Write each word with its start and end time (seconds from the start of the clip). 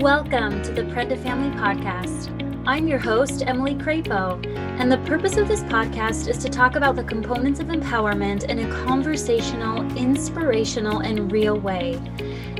Welcome 0.00 0.62
to 0.62 0.70
the 0.70 0.82
Prenda 0.82 1.20
Family 1.20 1.50
Podcast. 1.58 2.30
I'm 2.68 2.86
your 2.86 3.00
host, 3.00 3.42
Emily 3.44 3.74
Crapo, 3.74 4.40
and 4.78 4.92
the 4.92 4.98
purpose 4.98 5.36
of 5.36 5.48
this 5.48 5.62
podcast 5.62 6.28
is 6.28 6.38
to 6.38 6.48
talk 6.48 6.76
about 6.76 6.94
the 6.94 7.02
components 7.02 7.58
of 7.58 7.66
empowerment 7.66 8.44
in 8.44 8.60
a 8.60 8.84
conversational, 8.84 9.80
inspirational, 9.96 11.00
and 11.00 11.32
real 11.32 11.58
way. 11.58 11.94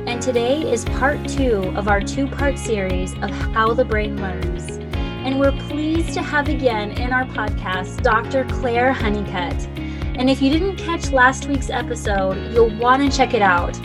And 0.05 0.21
today 0.21 0.69
is 0.69 0.83
part 0.83 1.25
two 1.29 1.71
of 1.77 1.87
our 1.87 2.01
two 2.01 2.27
part 2.27 2.59
series 2.59 3.13
of 3.21 3.29
How 3.29 3.73
the 3.73 3.85
Brain 3.85 4.17
Learns. 4.17 4.71
And 5.23 5.39
we're 5.39 5.57
pleased 5.69 6.13
to 6.15 6.21
have 6.21 6.49
again 6.49 6.91
in 6.99 7.13
our 7.13 7.23
podcast 7.23 8.03
Dr. 8.03 8.43
Claire 8.59 8.91
Honeycutt. 8.91 9.65
And 10.17 10.29
if 10.29 10.41
you 10.41 10.51
didn't 10.51 10.75
catch 10.75 11.11
last 11.11 11.47
week's 11.47 11.69
episode, 11.69 12.51
you'll 12.51 12.77
want 12.77 13.09
to 13.09 13.17
check 13.17 13.33
it 13.33 13.41
out. 13.41 13.79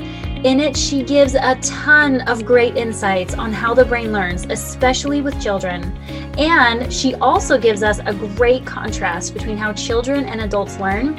In 0.45 0.61
it, 0.61 0.77
she 0.77 1.03
gives 1.03 1.35
a 1.35 1.55
ton 1.63 2.21
of 2.29 2.45
great 2.45 2.77
insights 2.77 3.33
on 3.33 3.51
how 3.51 3.73
the 3.73 3.87
brain 3.87 4.13
learns, 4.13 4.45
especially 4.51 5.23
with 5.23 5.41
children. 5.41 5.97
And 6.37 6.93
she 6.93 7.15
also 7.15 7.57
gives 7.57 7.83
us 7.83 8.01
a 8.05 8.13
great 8.13 8.67
contrast 8.67 9.33
between 9.33 9.57
how 9.57 9.73
children 9.73 10.27
and 10.27 10.43
adults 10.43 10.79
learn. 10.79 11.17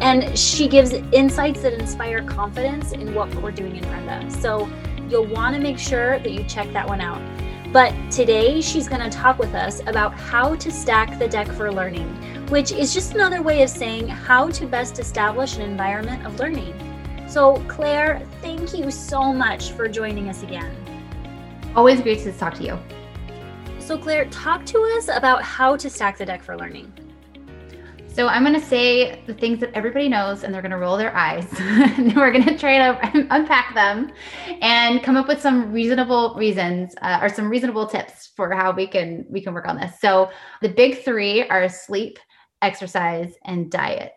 And 0.00 0.38
she 0.38 0.68
gives 0.68 0.92
insights 0.92 1.62
that 1.62 1.72
inspire 1.72 2.22
confidence 2.22 2.92
in 2.92 3.14
what 3.16 3.34
we're 3.42 3.50
doing 3.50 3.74
in 3.74 3.82
Prenda. 3.82 4.30
So 4.30 4.70
you'll 5.08 5.26
want 5.26 5.56
to 5.56 5.60
make 5.60 5.76
sure 5.80 6.20
that 6.20 6.30
you 6.30 6.44
check 6.44 6.72
that 6.72 6.86
one 6.86 7.00
out. 7.00 7.20
But 7.72 7.92
today, 8.12 8.60
she's 8.60 8.86
going 8.86 9.02
to 9.02 9.10
talk 9.10 9.40
with 9.40 9.54
us 9.54 9.80
about 9.88 10.14
how 10.14 10.54
to 10.54 10.70
stack 10.70 11.18
the 11.18 11.26
deck 11.26 11.48
for 11.48 11.72
learning, 11.72 12.08
which 12.46 12.70
is 12.70 12.94
just 12.94 13.14
another 13.14 13.42
way 13.42 13.62
of 13.64 13.70
saying 13.70 14.06
how 14.06 14.50
to 14.50 14.66
best 14.66 15.00
establish 15.00 15.56
an 15.56 15.62
environment 15.62 16.24
of 16.24 16.38
learning. 16.38 16.87
So, 17.28 17.62
Claire, 17.68 18.26
thank 18.40 18.72
you 18.72 18.90
so 18.90 19.34
much 19.34 19.72
for 19.72 19.86
joining 19.86 20.30
us 20.30 20.42
again. 20.42 20.74
Always 21.76 22.00
great 22.00 22.20
to 22.20 22.32
talk 22.32 22.54
to 22.54 22.64
you. 22.64 22.78
So, 23.80 23.98
Claire, 23.98 24.24
talk 24.30 24.64
to 24.64 24.78
us 24.96 25.08
about 25.08 25.42
how 25.42 25.76
to 25.76 25.90
stack 25.90 26.16
the 26.16 26.24
deck 26.24 26.42
for 26.42 26.56
learning. 26.56 26.90
So, 28.06 28.28
I'm 28.28 28.44
going 28.44 28.58
to 28.58 28.66
say 28.66 29.22
the 29.26 29.34
things 29.34 29.60
that 29.60 29.72
everybody 29.74 30.08
knows, 30.08 30.42
and 30.42 30.54
they're 30.54 30.62
going 30.62 30.72
to 30.72 30.78
roll 30.78 30.96
their 30.96 31.14
eyes. 31.14 31.46
and 31.58 32.16
we're 32.16 32.32
going 32.32 32.46
to 32.46 32.56
try 32.56 32.78
to 32.78 33.26
unpack 33.30 33.74
them 33.74 34.10
and 34.62 35.02
come 35.02 35.16
up 35.16 35.28
with 35.28 35.42
some 35.42 35.70
reasonable 35.70 36.34
reasons 36.34 36.94
uh, 37.02 37.18
or 37.20 37.28
some 37.28 37.50
reasonable 37.50 37.86
tips 37.86 38.32
for 38.36 38.50
how 38.54 38.72
we 38.72 38.86
can 38.86 39.26
we 39.28 39.42
can 39.42 39.52
work 39.52 39.68
on 39.68 39.78
this. 39.78 40.00
So, 40.00 40.30
the 40.62 40.70
big 40.70 41.04
three 41.04 41.46
are 41.46 41.68
sleep, 41.68 42.18
exercise, 42.62 43.34
and 43.44 43.70
diet. 43.70 44.14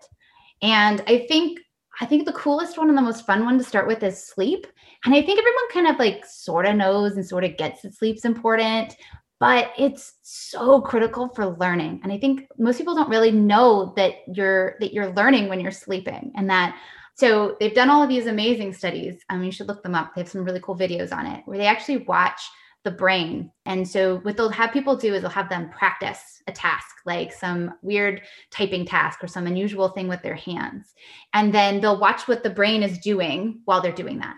And 0.61 1.03
I 1.07 1.25
think 1.27 1.59
I 2.01 2.05
think 2.05 2.25
the 2.25 2.33
coolest 2.33 2.77
one 2.77 2.89
and 2.89 2.97
the 2.97 3.01
most 3.01 3.25
fun 3.27 3.45
one 3.45 3.57
to 3.59 3.63
start 3.63 3.87
with 3.87 4.01
is 4.01 4.27
sleep. 4.27 4.65
And 5.05 5.13
I 5.13 5.21
think 5.21 5.39
everyone 5.39 5.69
kind 5.71 5.87
of 5.87 5.99
like 5.99 6.25
sort 6.25 6.65
of 6.65 6.75
knows 6.75 7.15
and 7.15 7.25
sort 7.25 7.43
of 7.43 7.57
gets 7.57 7.83
that 7.83 7.93
sleep's 7.93 8.25
important, 8.25 8.95
but 9.39 9.71
it's 9.77 10.15
so 10.23 10.81
critical 10.81 11.29
for 11.29 11.55
learning. 11.57 12.01
And 12.03 12.11
I 12.11 12.17
think 12.17 12.47
most 12.57 12.77
people 12.77 12.95
don't 12.95 13.09
really 13.09 13.31
know 13.31 13.93
that 13.95 14.15
you're 14.33 14.75
that 14.79 14.93
you're 14.93 15.13
learning 15.13 15.47
when 15.47 15.59
you're 15.59 15.71
sleeping 15.71 16.31
and 16.35 16.49
that 16.49 16.75
so 17.13 17.55
they've 17.59 17.75
done 17.75 17.89
all 17.89 18.01
of 18.01 18.09
these 18.09 18.25
amazing 18.25 18.73
studies. 18.73 19.21
Um, 19.29 19.43
you 19.43 19.51
should 19.51 19.67
look 19.67 19.83
them 19.83 19.93
up. 19.93 20.15
They 20.15 20.21
have 20.21 20.29
some 20.29 20.43
really 20.43 20.61
cool 20.61 20.75
videos 20.75 21.11
on 21.11 21.27
it 21.27 21.43
where 21.45 21.57
they 21.57 21.67
actually 21.67 21.97
watch 21.97 22.41
the 22.83 22.91
brain. 22.91 23.51
And 23.65 23.87
so 23.87 24.17
what 24.19 24.37
they'll 24.37 24.49
have 24.49 24.73
people 24.73 24.95
do 24.95 25.13
is 25.13 25.21
they'll 25.21 25.31
have 25.31 25.49
them 25.49 25.69
practice 25.69 26.41
a 26.47 26.51
task, 26.51 26.87
like 27.05 27.31
some 27.31 27.75
weird 27.81 28.21
typing 28.49 28.85
task 28.85 29.23
or 29.23 29.27
some 29.27 29.47
unusual 29.47 29.89
thing 29.89 30.07
with 30.07 30.21
their 30.23 30.35
hands. 30.35 30.93
And 31.33 31.53
then 31.53 31.79
they'll 31.79 31.99
watch 31.99 32.27
what 32.27 32.43
the 32.43 32.49
brain 32.49 32.81
is 32.81 32.97
doing 32.99 33.61
while 33.65 33.81
they're 33.81 33.91
doing 33.91 34.19
that. 34.19 34.35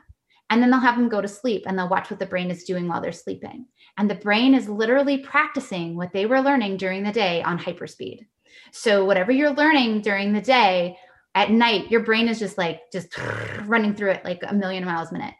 And 0.49 0.61
then 0.61 0.69
they'll 0.69 0.79
have 0.79 0.97
them 0.97 1.09
go 1.09 1.21
to 1.21 1.27
sleep 1.27 1.63
and 1.65 1.77
they'll 1.77 1.89
watch 1.89 2.09
what 2.09 2.19
the 2.19 2.25
brain 2.25 2.51
is 2.51 2.65
doing 2.65 2.87
while 2.87 3.01
they're 3.01 3.11
sleeping. 3.11 3.65
And 3.97 4.09
the 4.09 4.15
brain 4.15 4.53
is 4.53 4.67
literally 4.67 5.19
practicing 5.19 5.95
what 5.95 6.11
they 6.11 6.25
were 6.25 6.41
learning 6.41 6.77
during 6.77 7.03
the 7.03 7.11
day 7.11 7.41
on 7.43 7.57
hyperspeed. 7.57 8.27
So 8.71 9.05
whatever 9.05 9.31
you're 9.31 9.53
learning 9.53 10.01
during 10.01 10.33
the 10.33 10.41
day, 10.41 10.97
at 11.35 11.49
night, 11.49 11.89
your 11.89 12.01
brain 12.01 12.27
is 12.27 12.37
just 12.37 12.57
like 12.57 12.81
just 12.91 13.17
running 13.65 13.95
through 13.95 14.11
it 14.11 14.25
like 14.25 14.43
a 14.45 14.53
million 14.53 14.85
miles 14.85 15.09
a 15.09 15.13
minute 15.13 15.33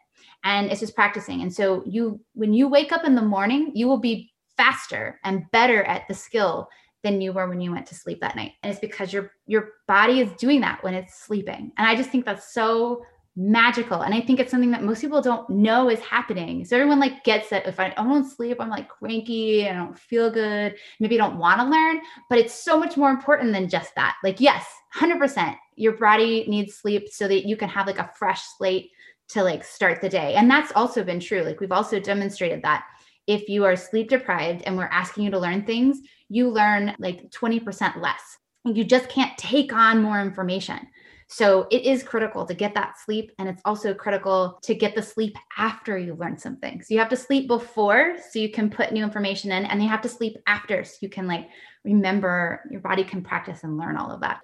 and 0.44 0.70
it's 0.70 0.80
just 0.80 0.94
practicing. 0.94 1.42
And 1.42 1.52
so 1.52 1.82
you 1.86 2.20
when 2.34 2.52
you 2.52 2.68
wake 2.68 2.92
up 2.92 3.04
in 3.04 3.14
the 3.14 3.22
morning, 3.22 3.72
you 3.74 3.88
will 3.88 3.98
be 3.98 4.32
faster 4.56 5.18
and 5.24 5.50
better 5.50 5.82
at 5.84 6.06
the 6.06 6.14
skill 6.14 6.68
than 7.02 7.20
you 7.20 7.32
were 7.32 7.48
when 7.48 7.60
you 7.60 7.72
went 7.72 7.86
to 7.86 7.94
sleep 7.94 8.20
that 8.20 8.36
night. 8.36 8.52
And 8.62 8.70
it's 8.70 8.80
because 8.80 9.12
your 9.12 9.32
your 9.46 9.70
body 9.88 10.20
is 10.20 10.30
doing 10.32 10.60
that 10.60 10.82
when 10.84 10.94
it's 10.94 11.18
sleeping. 11.24 11.72
And 11.76 11.86
I 11.86 11.96
just 11.96 12.10
think 12.10 12.24
that's 12.24 12.52
so 12.52 13.02
magical. 13.36 14.02
And 14.02 14.14
I 14.14 14.20
think 14.20 14.38
it's 14.38 14.50
something 14.50 14.70
that 14.70 14.84
most 14.84 15.00
people 15.00 15.20
don't 15.20 15.48
know 15.50 15.90
is 15.90 15.98
happening. 16.00 16.64
So 16.64 16.76
everyone 16.76 17.00
like 17.00 17.24
gets 17.24 17.50
that 17.50 17.66
if 17.66 17.80
I, 17.80 17.86
I 17.96 18.04
don't 18.04 18.30
sleep, 18.30 18.58
I'm 18.60 18.70
like 18.70 18.88
cranky, 18.88 19.68
I 19.68 19.74
don't 19.74 19.98
feel 19.98 20.30
good, 20.30 20.76
maybe 21.00 21.20
I 21.20 21.26
don't 21.26 21.38
want 21.38 21.60
to 21.60 21.66
learn, 21.66 22.00
but 22.30 22.38
it's 22.38 22.54
so 22.54 22.78
much 22.78 22.96
more 22.96 23.10
important 23.10 23.52
than 23.52 23.68
just 23.68 23.92
that. 23.96 24.16
Like, 24.22 24.40
yes, 24.40 24.64
100%, 24.96 25.56
your 25.74 25.94
body 25.94 26.44
needs 26.46 26.76
sleep 26.76 27.08
so 27.10 27.26
that 27.26 27.46
you 27.46 27.56
can 27.56 27.68
have 27.68 27.88
like 27.88 27.98
a 27.98 28.10
fresh 28.16 28.40
slate 28.56 28.90
to 29.28 29.42
like 29.42 29.64
start 29.64 30.00
the 30.00 30.08
day. 30.08 30.34
And 30.34 30.50
that's 30.50 30.72
also 30.72 31.02
been 31.04 31.20
true. 31.20 31.42
Like 31.42 31.60
we've 31.60 31.72
also 31.72 31.98
demonstrated 31.98 32.62
that 32.62 32.84
if 33.26 33.48
you 33.48 33.64
are 33.64 33.76
sleep 33.76 34.10
deprived 34.10 34.62
and 34.66 34.76
we're 34.76 34.84
asking 34.84 35.24
you 35.24 35.30
to 35.30 35.38
learn 35.38 35.64
things, 35.64 36.00
you 36.28 36.50
learn 36.50 36.94
like 36.98 37.30
20% 37.30 38.00
less. 38.00 38.36
You 38.64 38.84
just 38.84 39.08
can't 39.08 39.36
take 39.38 39.72
on 39.72 40.02
more 40.02 40.20
information. 40.20 40.80
So 41.28 41.66
it 41.70 41.84
is 41.84 42.02
critical 42.02 42.44
to 42.44 42.54
get 42.54 42.74
that 42.74 42.98
sleep. 42.98 43.32
And 43.38 43.48
it's 43.48 43.62
also 43.64 43.94
critical 43.94 44.58
to 44.62 44.74
get 44.74 44.94
the 44.94 45.02
sleep 45.02 45.36
after 45.56 45.96
you 45.98 46.14
learn 46.14 46.38
something. 46.38 46.82
So 46.82 46.92
you 46.92 47.00
have 47.00 47.08
to 47.08 47.16
sleep 47.16 47.48
before 47.48 48.16
so 48.30 48.38
you 48.38 48.50
can 48.50 48.70
put 48.70 48.92
new 48.92 49.02
information 49.02 49.50
in, 49.50 49.64
and 49.64 49.82
you 49.82 49.88
have 49.88 50.02
to 50.02 50.08
sleep 50.08 50.36
after 50.46 50.84
so 50.84 50.96
you 51.00 51.08
can 51.08 51.26
like 51.26 51.48
remember 51.82 52.60
your 52.70 52.80
body 52.80 53.04
can 53.04 53.22
practice 53.22 53.64
and 53.64 53.78
learn 53.78 53.96
all 53.96 54.10
of 54.10 54.20
that. 54.20 54.40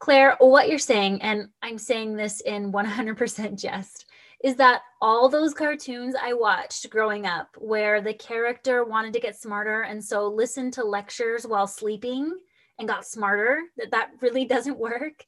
Claire, 0.00 0.36
what 0.38 0.68
you're 0.68 0.78
saying, 0.78 1.22
and 1.22 1.48
I'm 1.60 1.78
saying 1.78 2.14
this 2.14 2.40
in 2.40 2.72
100% 2.72 3.58
jest, 3.58 4.06
is 4.42 4.56
that 4.56 4.82
all 5.00 5.28
those 5.28 5.54
cartoons 5.54 6.14
I 6.20 6.32
watched 6.32 6.88
growing 6.90 7.26
up 7.26 7.48
where 7.58 8.00
the 8.00 8.14
character 8.14 8.84
wanted 8.84 9.12
to 9.14 9.20
get 9.20 9.36
smarter 9.36 9.82
and 9.82 10.04
so 10.04 10.28
listened 10.28 10.74
to 10.74 10.84
lectures 10.84 11.46
while 11.46 11.66
sleeping 11.66 12.32
and 12.78 12.88
got 12.88 13.06
smarter, 13.06 13.62
that 13.76 13.90
that 13.90 14.10
really 14.20 14.44
doesn't 14.46 14.78
work. 14.78 15.24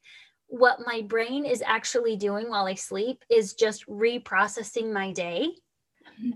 What 0.47 0.79
my 0.85 1.01
brain 1.01 1.45
is 1.45 1.63
actually 1.65 2.17
doing 2.17 2.49
while 2.49 2.65
I 2.65 2.75
sleep 2.75 3.23
is 3.29 3.53
just 3.53 3.87
reprocessing 3.87 4.91
my 4.91 5.11
day. 5.11 5.49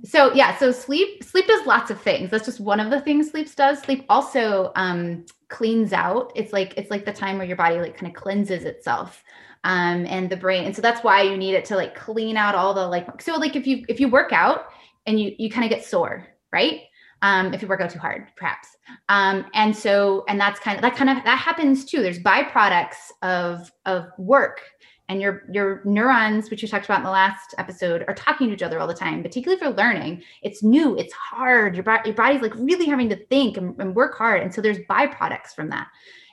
So 0.04 0.34
yeah, 0.34 0.58
so 0.58 0.72
sleep 0.72 1.24
sleep 1.24 1.48
does 1.48 1.66
lots 1.66 1.92
of 1.92 2.02
things. 2.02 2.32
That's 2.32 2.46
just 2.46 2.60
one 2.60 2.80
of 2.80 2.90
the 2.90 3.02
things 3.02 3.32
sleep 3.32 3.54
does. 3.56 3.80
Sleep 3.80 4.06
also 4.10 4.72
um, 4.76 5.26
cleans 5.50 5.92
out. 5.94 6.32
It's 6.34 6.54
like 6.54 6.74
it's 6.78 6.90
like 6.90 7.06
the 7.06 7.14
time 7.14 7.38
where 7.38 7.48
your 7.48 7.58
body 7.58 7.80
like 7.80 7.98
kind 7.98 8.08
of 8.08 8.20
cleanses 8.20 8.64
itself 8.64 9.24
um, 9.66 10.06
and 10.06 10.30
the 10.30 10.38
brain. 10.38 10.64
And 10.66 10.76
so 10.76 10.82
that's 10.82 11.04
why 11.04 11.24
you 11.24 11.36
need 11.36 11.56
it 11.56 11.66
to 11.66 11.76
like 11.76 11.96
clean 11.96 12.38
out 12.38 12.56
all 12.56 12.74
the 12.74 12.88
like. 12.88 13.22
So 13.22 13.36
like 13.36 13.56
if 13.56 13.68
you 13.68 13.84
if 13.90 14.00
you 14.00 14.08
work 14.08 14.32
out 14.32 14.68
and 15.06 15.20
you 15.20 15.36
you 15.38 15.50
kind 15.50 15.66
of 15.66 15.70
get 15.70 15.84
sore, 15.84 16.26
right? 16.54 16.82
Um, 17.22 17.54
if 17.54 17.62
you 17.62 17.68
work 17.68 17.82
out 17.82 17.90
too 17.90 18.00
hard, 18.00 18.28
perhaps. 18.38 18.70
Um, 19.10 19.46
and 19.56 19.76
so 19.76 20.24
and 20.30 20.40
that's 20.40 20.60
kind 20.60 20.78
of 20.78 20.84
that 20.84 20.96
kind 20.96 21.10
of 21.10 21.18
that 21.26 21.40
happens 21.40 21.84
too. 21.84 22.04
There's 22.04 22.20
byproducts 22.20 23.12
of 23.24 23.72
of 23.86 24.06
work 24.20 24.62
and 25.10 25.20
your 25.20 25.44
your 25.52 25.82
neurons 25.86 26.50
which 26.50 26.62
we 26.62 26.68
talked 26.68 26.86
about 26.86 27.00
in 27.00 27.04
the 27.04 27.12
last 27.12 27.54
episode 27.60 28.04
are 28.08 28.16
talking 28.16 28.48
to 28.48 28.54
each 28.54 28.64
other 28.64 28.80
all 28.80 28.88
the 28.88 28.94
time 28.94 29.22
particularly 29.22 29.60
for 29.60 29.70
learning 29.70 30.20
it's 30.42 30.64
new 30.64 30.98
it's 30.98 31.14
hard 31.14 31.76
your, 31.76 31.86
your 32.06 32.16
body's 32.16 32.42
like 32.42 32.56
really 32.56 32.88
having 32.88 33.08
to 33.08 33.16
think 33.28 33.56
and, 33.56 33.80
and 33.80 33.96
work 33.96 34.18
hard 34.18 34.42
and 34.42 34.52
so 34.52 34.62
there's 34.62 34.80
byproducts 34.90 35.54
from 35.56 35.70
that 35.70 35.88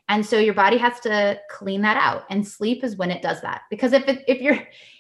and 0.09 0.25
so 0.25 0.39
your 0.39 0.55
body 0.55 0.79
has 0.79 1.01
to 1.01 1.39
clean 1.51 1.83
that 1.83 1.97
out 1.97 2.25
and 2.31 2.47
sleep 2.47 2.85
is 2.85 2.97
when 2.97 3.11
it 3.11 3.23
does 3.23 3.41
that. 3.43 3.63
Because 3.71 3.93
if 3.93 4.07
it, 4.09 4.25
if 4.27 4.41
you're 4.41 4.59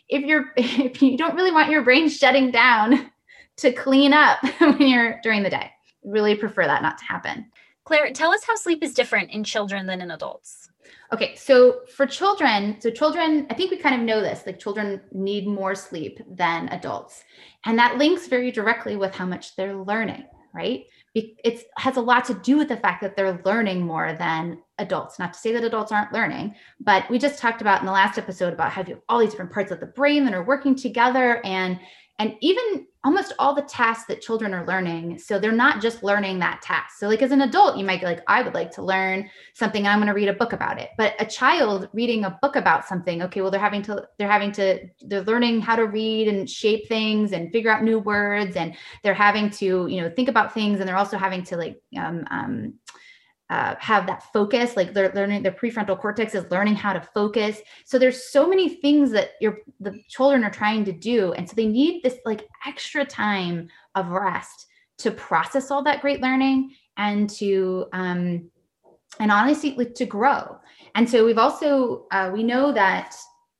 if 0.08 0.24
you're 0.24 0.52
if 0.56 1.02
you 1.02 1.16
don't 1.16 1.34
really 1.34 1.52
want 1.52 1.70
your 1.70 1.82
brain 1.82 2.08
shutting 2.08 2.50
down 2.50 3.10
to 3.58 3.72
clean 3.72 4.12
up 4.12 4.38
when 4.58 4.80
you're 4.80 5.20
during 5.22 5.42
the 5.42 5.50
day 5.50 5.70
really 6.04 6.34
prefer 6.34 6.66
that 6.66 6.82
not 6.82 6.98
to 6.98 7.04
happen. 7.04 7.46
Claire 7.84 8.12
tell 8.12 8.32
us 8.32 8.44
how 8.44 8.56
sleep 8.56 8.82
is 8.82 8.94
different 8.94 9.30
in 9.30 9.44
children 9.44 9.86
than 9.86 10.00
in 10.00 10.10
adults. 10.10 10.68
Okay 11.12 11.34
so 11.36 11.80
for 11.94 12.06
children 12.06 12.80
so 12.80 12.90
children 12.90 13.46
i 13.50 13.54
think 13.54 13.70
we 13.70 13.76
kind 13.76 13.94
of 13.94 14.00
know 14.00 14.20
this 14.20 14.44
like 14.46 14.58
children 14.58 15.00
need 15.12 15.46
more 15.46 15.74
sleep 15.74 16.20
than 16.28 16.68
adults. 16.68 17.22
And 17.64 17.78
that 17.78 17.98
links 17.98 18.28
very 18.28 18.50
directly 18.50 18.96
with 18.96 19.14
how 19.14 19.26
much 19.26 19.56
they're 19.56 19.76
learning 19.76 20.24
right 20.54 20.84
it 21.14 21.64
has 21.76 21.96
a 21.98 22.00
lot 22.00 22.24
to 22.24 22.34
do 22.34 22.56
with 22.56 22.68
the 22.68 22.76
fact 22.76 23.02
that 23.02 23.16
they're 23.16 23.40
learning 23.44 23.82
more 23.82 24.14
than 24.14 24.62
adults. 24.78 25.18
Not 25.18 25.34
to 25.34 25.38
say 25.38 25.52
that 25.52 25.62
adults 25.62 25.92
aren't 25.92 26.12
learning, 26.12 26.54
but 26.80 27.08
we 27.10 27.18
just 27.18 27.38
talked 27.38 27.60
about 27.60 27.80
in 27.80 27.86
the 27.86 27.92
last 27.92 28.16
episode 28.16 28.52
about 28.52 28.72
how 28.72 28.82
you 28.82 28.94
have 28.94 29.02
all 29.08 29.18
these 29.18 29.30
different 29.30 29.52
parts 29.52 29.70
of 29.70 29.80
the 29.80 29.86
brain 29.86 30.24
that 30.24 30.32
are 30.32 30.42
working 30.42 30.74
together 30.74 31.44
and 31.44 31.78
and 32.22 32.36
even 32.40 32.86
almost 33.02 33.32
all 33.40 33.52
the 33.52 33.62
tasks 33.62 34.04
that 34.06 34.20
children 34.20 34.54
are 34.54 34.64
learning. 34.64 35.18
So 35.18 35.40
they're 35.40 35.50
not 35.50 35.82
just 35.82 36.04
learning 36.04 36.38
that 36.38 36.62
task. 36.62 37.00
So, 37.00 37.08
like 37.08 37.20
as 37.20 37.32
an 37.32 37.40
adult, 37.42 37.76
you 37.76 37.84
might 37.84 37.98
be 37.98 38.06
like, 38.06 38.22
I 38.28 38.42
would 38.42 38.54
like 38.54 38.70
to 38.72 38.82
learn 38.82 39.28
something, 39.54 39.88
I'm 39.88 39.98
going 39.98 40.06
to 40.06 40.14
read 40.14 40.28
a 40.28 40.32
book 40.32 40.52
about 40.52 40.80
it. 40.80 40.90
But 40.96 41.14
a 41.18 41.26
child 41.26 41.88
reading 41.92 42.24
a 42.24 42.38
book 42.40 42.54
about 42.54 42.86
something, 42.86 43.20
okay, 43.22 43.40
well, 43.40 43.50
they're 43.50 43.58
having 43.58 43.82
to, 43.82 44.06
they're 44.18 44.30
having 44.30 44.52
to, 44.52 44.86
they're 45.00 45.22
learning 45.22 45.62
how 45.62 45.74
to 45.74 45.86
read 45.86 46.28
and 46.28 46.48
shape 46.48 46.86
things 46.86 47.32
and 47.32 47.50
figure 47.50 47.72
out 47.72 47.82
new 47.82 47.98
words, 47.98 48.54
and 48.54 48.76
they're 49.02 49.14
having 49.14 49.50
to, 49.50 49.88
you 49.88 50.00
know, 50.00 50.08
think 50.14 50.28
about 50.28 50.54
things, 50.54 50.78
and 50.78 50.88
they're 50.88 50.96
also 50.96 51.18
having 51.18 51.42
to 51.42 51.56
like 51.56 51.82
um, 51.98 52.24
um, 52.30 52.74
uh, 53.52 53.76
have 53.80 54.06
that 54.06 54.22
focus 54.32 54.78
like 54.78 54.94
they're 54.94 55.12
learning 55.14 55.42
their 55.42 55.52
prefrontal 55.52 56.00
cortex 56.00 56.34
is 56.34 56.50
learning 56.50 56.74
how 56.74 56.94
to 56.94 57.02
focus. 57.02 57.60
So 57.84 57.98
there's 57.98 58.30
so 58.30 58.48
many 58.48 58.66
things 58.76 59.10
that 59.10 59.32
your 59.42 59.58
the 59.78 59.92
children 60.08 60.42
are 60.42 60.50
trying 60.50 60.86
to 60.86 60.92
do. 60.92 61.34
And 61.34 61.46
so 61.46 61.54
they 61.54 61.66
need 61.66 62.02
this 62.02 62.16
like 62.24 62.48
extra 62.66 63.04
time 63.04 63.68
of 63.94 64.08
rest 64.08 64.68
to 64.98 65.10
process 65.10 65.70
all 65.70 65.82
that 65.82 66.00
great 66.00 66.22
learning 66.22 66.74
and 66.96 67.28
to 67.30 67.86
um 67.92 68.50
and 69.20 69.30
honestly 69.30 69.74
like, 69.76 69.94
to 69.96 70.06
grow. 70.06 70.56
And 70.94 71.08
so 71.08 71.22
we've 71.26 71.44
also 71.46 72.06
uh, 72.10 72.30
we 72.32 72.42
know 72.42 72.72
that 72.72 73.14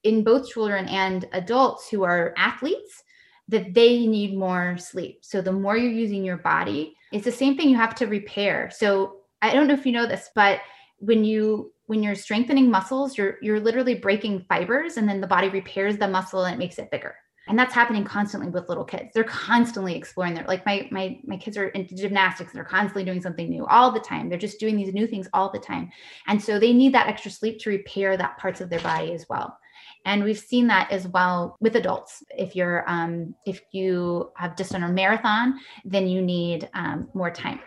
in 0.05 0.25
both 0.25 0.49
children 0.49 0.89
and 0.89 1.29
adults 1.33 1.91
who 1.91 2.03
are 2.03 2.33
athletes 2.39 3.03
that 3.49 3.75
they 3.75 4.07
need 4.07 4.39
more 4.39 4.79
sleep. 4.79 5.19
So 5.21 5.43
the 5.43 5.53
more 5.53 5.77
you're 5.77 6.01
using 6.05 6.25
your 6.25 6.39
body 6.39 6.97
it's 7.13 7.27
the 7.27 7.33
same 7.33 7.59
thing 7.59 7.69
you 7.69 7.77
have 7.77 7.95
to 7.97 8.07
repair. 8.07 8.71
So 8.75 9.22
I 9.43 9.53
don't 9.53 9.67
know 9.67 9.75
if 9.75 9.85
you 9.85 9.93
know 9.93 10.07
this, 10.07 10.31
but 10.35 10.61
when 10.99 11.25
you 11.25 11.73
when 11.87 12.03
you're 12.03 12.15
strengthening 12.15 12.71
muscles, 12.71 13.19
you're 13.19 13.37
you're 13.43 13.61
literally 13.61 13.97
breaking 13.97 14.47
fibers 14.49 14.97
and 14.97 15.09
then 15.09 15.21
the 15.21 15.27
body 15.27 15.49
repairs 15.49 15.99
the 15.99 16.09
muscle 16.09 16.45
and 16.45 16.55
it 16.55 16.59
makes 16.59 16.79
it 16.79 16.91
bigger. 16.91 17.17
And 17.49 17.59
that's 17.59 17.75
happening 17.75 18.05
constantly 18.05 18.51
with 18.51 18.69
little 18.69 18.85
kids. 18.85 19.11
They're 19.13 19.25
constantly 19.25 19.97
exploring 19.97 20.35
their 20.35 20.45
like 20.47 20.65
my 20.65 20.89
my 20.93 21.19
my 21.25 21.37
kids 21.37 21.57
are 21.57 21.69
into 21.69 21.97
gymnastics, 21.97 22.53
they're 22.53 22.65
constantly 22.65 23.05
doing 23.05 23.21
something 23.21 23.51
new 23.51 23.67
all 23.67 23.91
the 23.91 24.01
time. 24.01 24.29
They're 24.29 24.39
just 24.39 24.61
doing 24.61 24.77
these 24.77 24.95
new 24.95 25.09
things 25.09 25.29
all 25.35 25.51
the 25.51 25.59
time. 25.59 25.91
And 26.29 26.41
so 26.41 26.59
they 26.59 26.73
need 26.73 26.95
that 26.95 27.09
extra 27.09 27.31
sleep 27.31 27.59
to 27.61 27.71
repair 27.71 28.17
that 28.17 28.39
parts 28.39 28.61
of 28.61 28.71
their 28.71 28.81
body 28.81 29.13
as 29.13 29.27
well 29.29 29.59
and 30.05 30.25
we've 30.25 30.39
seen 30.39 30.67
that 30.67 30.91
as 30.91 31.07
well 31.09 31.57
with 31.61 31.77
adults 31.77 32.25
if 32.37 32.57
you're 32.57 32.89
um, 32.89 33.35
if 33.47 33.61
you 33.73 34.31
have 34.37 34.57
just 34.57 34.73
done 34.73 34.83
a 34.83 34.89
marathon 34.89 35.59
then 35.85 36.09
you 36.09 36.23
need 36.23 36.69
um, 36.75 37.09
more 37.15 37.31
time 37.31 37.61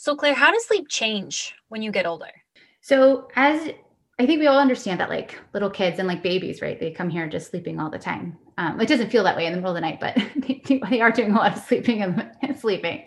so, 0.00 0.14
Claire, 0.14 0.34
how 0.34 0.52
does 0.52 0.64
sleep 0.64 0.86
change 0.88 1.56
when 1.70 1.82
you 1.82 1.90
get 1.90 2.06
older? 2.06 2.30
So, 2.82 3.26
as 3.34 3.70
I 4.20 4.26
think 4.26 4.38
we 4.38 4.46
all 4.46 4.60
understand 4.60 5.00
that, 5.00 5.10
like 5.10 5.40
little 5.52 5.68
kids 5.68 5.98
and 5.98 6.06
like 6.06 6.22
babies, 6.22 6.62
right? 6.62 6.78
They 6.78 6.92
come 6.92 7.10
here 7.10 7.28
just 7.28 7.50
sleeping 7.50 7.80
all 7.80 7.90
the 7.90 7.98
time. 7.98 8.38
Um, 8.58 8.80
it 8.80 8.86
doesn't 8.86 9.10
feel 9.10 9.24
that 9.24 9.36
way 9.36 9.46
in 9.46 9.52
the 9.52 9.58
middle 9.58 9.72
of 9.72 9.74
the 9.74 9.80
night, 9.80 9.98
but 9.98 10.16
they, 10.36 10.80
they 10.88 11.00
are 11.00 11.10
doing 11.10 11.32
a 11.32 11.34
lot 11.34 11.56
of 11.56 11.64
sleeping 11.64 12.02
and, 12.02 12.30
and 12.42 12.56
sleeping. 12.60 13.06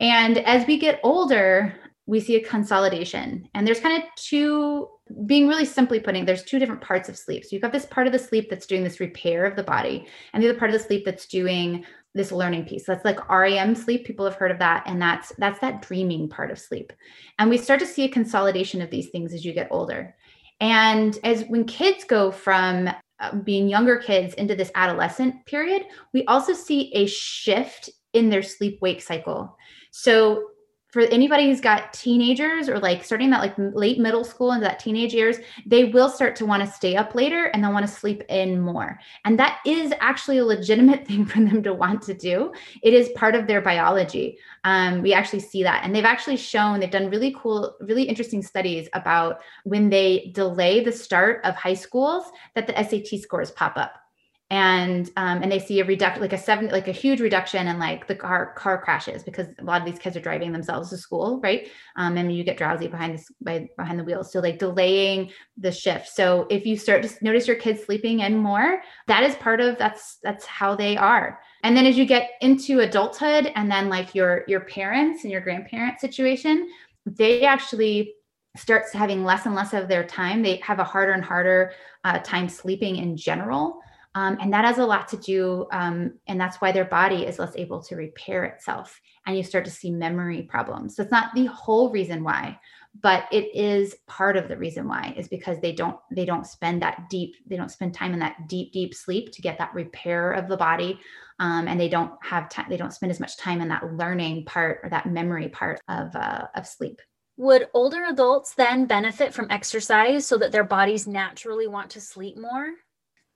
And 0.00 0.36
as 0.40 0.66
we 0.66 0.78
get 0.78 1.00
older, 1.02 1.74
we 2.04 2.20
see 2.20 2.36
a 2.36 2.44
consolidation. 2.44 3.48
And 3.54 3.66
there's 3.66 3.80
kind 3.80 4.02
of 4.02 4.08
two, 4.16 4.86
being 5.24 5.48
really 5.48 5.64
simply 5.64 5.98
putting, 5.98 6.26
there's 6.26 6.44
two 6.44 6.58
different 6.58 6.82
parts 6.82 7.08
of 7.08 7.16
sleep. 7.16 7.44
So 7.44 7.50
you've 7.52 7.62
got 7.62 7.72
this 7.72 7.86
part 7.86 8.06
of 8.06 8.12
the 8.12 8.18
sleep 8.18 8.50
that's 8.50 8.66
doing 8.66 8.84
this 8.84 9.00
repair 9.00 9.46
of 9.46 9.56
the 9.56 9.62
body, 9.62 10.06
and 10.34 10.42
the 10.42 10.50
other 10.50 10.58
part 10.58 10.70
of 10.70 10.78
the 10.78 10.86
sleep 10.86 11.06
that's 11.06 11.26
doing 11.26 11.86
this 12.18 12.32
learning 12.32 12.66
piece. 12.66 12.84
That's 12.84 13.04
like 13.04 13.30
REM 13.30 13.74
sleep. 13.74 14.04
People 14.04 14.26
have 14.26 14.34
heard 14.34 14.50
of 14.50 14.58
that. 14.58 14.82
And 14.86 15.00
that's 15.00 15.32
that's 15.38 15.60
that 15.60 15.80
dreaming 15.80 16.28
part 16.28 16.50
of 16.50 16.58
sleep. 16.58 16.92
And 17.38 17.48
we 17.48 17.56
start 17.56 17.80
to 17.80 17.86
see 17.86 18.04
a 18.04 18.08
consolidation 18.08 18.82
of 18.82 18.90
these 18.90 19.08
things 19.08 19.32
as 19.32 19.44
you 19.44 19.54
get 19.54 19.68
older. 19.70 20.14
And 20.60 21.16
as 21.24 21.44
when 21.44 21.64
kids 21.64 22.04
go 22.04 22.30
from 22.30 22.90
uh, 23.20 23.34
being 23.36 23.68
younger 23.68 23.96
kids 23.96 24.34
into 24.34 24.56
this 24.56 24.72
adolescent 24.74 25.46
period, 25.46 25.84
we 26.12 26.24
also 26.24 26.52
see 26.52 26.92
a 26.94 27.06
shift 27.06 27.88
in 28.12 28.28
their 28.28 28.42
sleep 28.42 28.78
wake 28.82 29.00
cycle. 29.00 29.56
So 29.92 30.48
for 30.88 31.02
anybody 31.02 31.46
who's 31.46 31.60
got 31.60 31.92
teenagers 31.92 32.68
or 32.68 32.78
like 32.78 33.04
starting 33.04 33.28
that 33.30 33.40
like 33.40 33.54
late 33.58 33.98
middle 33.98 34.24
school 34.24 34.52
into 34.52 34.64
that 34.64 34.78
teenage 34.78 35.12
years, 35.12 35.36
they 35.66 35.84
will 35.84 36.08
start 36.08 36.34
to 36.36 36.46
want 36.46 36.64
to 36.64 36.70
stay 36.70 36.96
up 36.96 37.14
later 37.14 37.44
and 37.46 37.62
they'll 37.62 37.72
want 37.72 37.86
to 37.86 37.92
sleep 37.92 38.22
in 38.30 38.58
more. 38.58 38.98
And 39.26 39.38
that 39.38 39.58
is 39.66 39.92
actually 40.00 40.38
a 40.38 40.44
legitimate 40.46 41.06
thing 41.06 41.26
for 41.26 41.40
them 41.40 41.62
to 41.62 41.74
want 41.74 42.02
to 42.02 42.14
do. 42.14 42.52
It 42.82 42.94
is 42.94 43.10
part 43.10 43.34
of 43.34 43.46
their 43.46 43.60
biology. 43.60 44.38
Um, 44.64 45.02
we 45.02 45.12
actually 45.12 45.40
see 45.40 45.62
that. 45.62 45.84
And 45.84 45.94
they've 45.94 46.04
actually 46.04 46.38
shown, 46.38 46.80
they've 46.80 46.90
done 46.90 47.10
really 47.10 47.36
cool, 47.38 47.76
really 47.80 48.04
interesting 48.04 48.42
studies 48.42 48.88
about 48.94 49.40
when 49.64 49.90
they 49.90 50.30
delay 50.34 50.82
the 50.82 50.92
start 50.92 51.44
of 51.44 51.54
high 51.54 51.74
schools, 51.74 52.24
that 52.54 52.66
the 52.66 52.74
SAT 52.82 53.20
scores 53.20 53.50
pop 53.50 53.76
up 53.76 54.07
and 54.50 55.10
um, 55.16 55.42
and 55.42 55.52
they 55.52 55.58
see 55.58 55.80
a 55.80 55.84
reduction 55.84 56.22
like 56.22 56.32
a 56.32 56.38
seven 56.38 56.68
like 56.68 56.88
a 56.88 56.92
huge 56.92 57.20
reduction 57.20 57.68
in 57.68 57.78
like 57.78 58.06
the 58.06 58.14
car 58.14 58.54
car 58.54 58.80
crashes 58.80 59.22
because 59.22 59.46
a 59.58 59.64
lot 59.64 59.80
of 59.80 59.86
these 59.86 59.98
kids 59.98 60.16
are 60.16 60.20
driving 60.20 60.52
themselves 60.52 60.88
to 60.88 60.96
school 60.96 61.38
right? 61.42 61.68
Um, 61.96 62.16
and 62.16 62.34
you 62.34 62.44
get 62.44 62.56
drowsy 62.56 62.88
behind 62.88 63.14
this 63.14 63.30
by, 63.42 63.68
behind 63.76 63.98
the 63.98 64.04
wheels. 64.04 64.32
So 64.32 64.40
like 64.40 64.58
delaying 64.58 65.30
the 65.58 65.70
shift. 65.70 66.08
So 66.08 66.46
if 66.48 66.64
you 66.64 66.78
start 66.78 67.02
to 67.02 67.24
notice 67.24 67.46
your 67.46 67.56
kids 67.56 67.84
sleeping 67.84 68.20
in 68.20 68.38
more 68.38 68.80
that 69.06 69.22
is 69.22 69.34
part 69.36 69.60
of 69.60 69.76
that's 69.76 70.16
that's 70.22 70.46
how 70.46 70.74
they 70.74 70.96
are. 70.96 71.40
And 71.62 71.76
then 71.76 71.84
as 71.84 71.98
you 71.98 72.06
get 72.06 72.30
into 72.40 72.80
adulthood 72.80 73.52
and 73.54 73.70
then 73.70 73.90
like 73.90 74.14
your 74.14 74.44
your 74.48 74.60
parents 74.60 75.24
and 75.24 75.30
your 75.30 75.42
grandparent 75.42 76.00
situation 76.00 76.70
they 77.04 77.44
actually 77.44 78.14
starts 78.56 78.92
having 78.92 79.24
less 79.24 79.46
and 79.46 79.54
less 79.54 79.72
of 79.72 79.88
their 79.88 80.04
time. 80.04 80.42
They 80.42 80.56
have 80.56 80.78
a 80.78 80.84
harder 80.84 81.12
and 81.12 81.24
harder 81.24 81.72
uh, 82.04 82.18
time 82.20 82.48
sleeping 82.48 82.96
in 82.96 83.16
general 83.16 83.80
um, 84.18 84.36
and 84.40 84.52
that 84.52 84.64
has 84.64 84.78
a 84.78 84.86
lot 84.86 85.06
to 85.08 85.16
do, 85.16 85.66
um, 85.70 86.14
and 86.26 86.40
that's 86.40 86.56
why 86.56 86.72
their 86.72 86.84
body 86.84 87.24
is 87.24 87.38
less 87.38 87.54
able 87.54 87.80
to 87.84 87.94
repair 87.94 88.44
itself. 88.44 89.00
And 89.26 89.36
you 89.36 89.44
start 89.44 89.64
to 89.66 89.70
see 89.70 89.90
memory 89.90 90.42
problems. 90.42 90.96
So 90.96 91.02
it's 91.02 91.12
not 91.12 91.34
the 91.34 91.46
whole 91.46 91.90
reason 91.90 92.24
why, 92.24 92.58
but 93.00 93.26
it 93.30 93.54
is 93.54 93.94
part 94.08 94.36
of 94.36 94.48
the 94.48 94.56
reason 94.56 94.88
why 94.88 95.14
is 95.16 95.28
because 95.28 95.60
they 95.60 95.72
don't 95.72 95.98
they 96.10 96.24
don't 96.24 96.46
spend 96.46 96.82
that 96.82 97.08
deep 97.08 97.36
they 97.46 97.56
don't 97.56 97.70
spend 97.70 97.94
time 97.94 98.12
in 98.12 98.18
that 98.18 98.48
deep 98.48 98.72
deep 98.72 98.92
sleep 98.92 99.30
to 99.30 99.42
get 99.42 99.58
that 99.58 99.74
repair 99.74 100.32
of 100.32 100.48
the 100.48 100.56
body 100.56 100.98
um, 101.38 101.68
and 101.68 101.78
they 101.78 101.88
don't 101.88 102.12
have 102.22 102.48
time 102.48 102.66
they 102.68 102.76
don't 102.76 102.94
spend 102.94 103.12
as 103.12 103.20
much 103.20 103.36
time 103.36 103.60
in 103.60 103.68
that 103.68 103.94
learning 103.94 104.44
part 104.46 104.80
or 104.82 104.90
that 104.90 105.06
memory 105.06 105.48
part 105.48 105.80
of 105.88 106.14
uh, 106.16 106.46
of 106.56 106.66
sleep 106.66 107.00
would 107.36 107.68
older 107.72 108.04
adults 108.08 108.54
then 108.54 108.86
benefit 108.86 109.32
from 109.32 109.46
exercise 109.50 110.26
so 110.26 110.36
that 110.38 110.50
their 110.50 110.64
bodies 110.64 111.06
naturally 111.06 111.68
want 111.68 111.90
to 111.90 112.00
sleep 112.00 112.36
more 112.36 112.72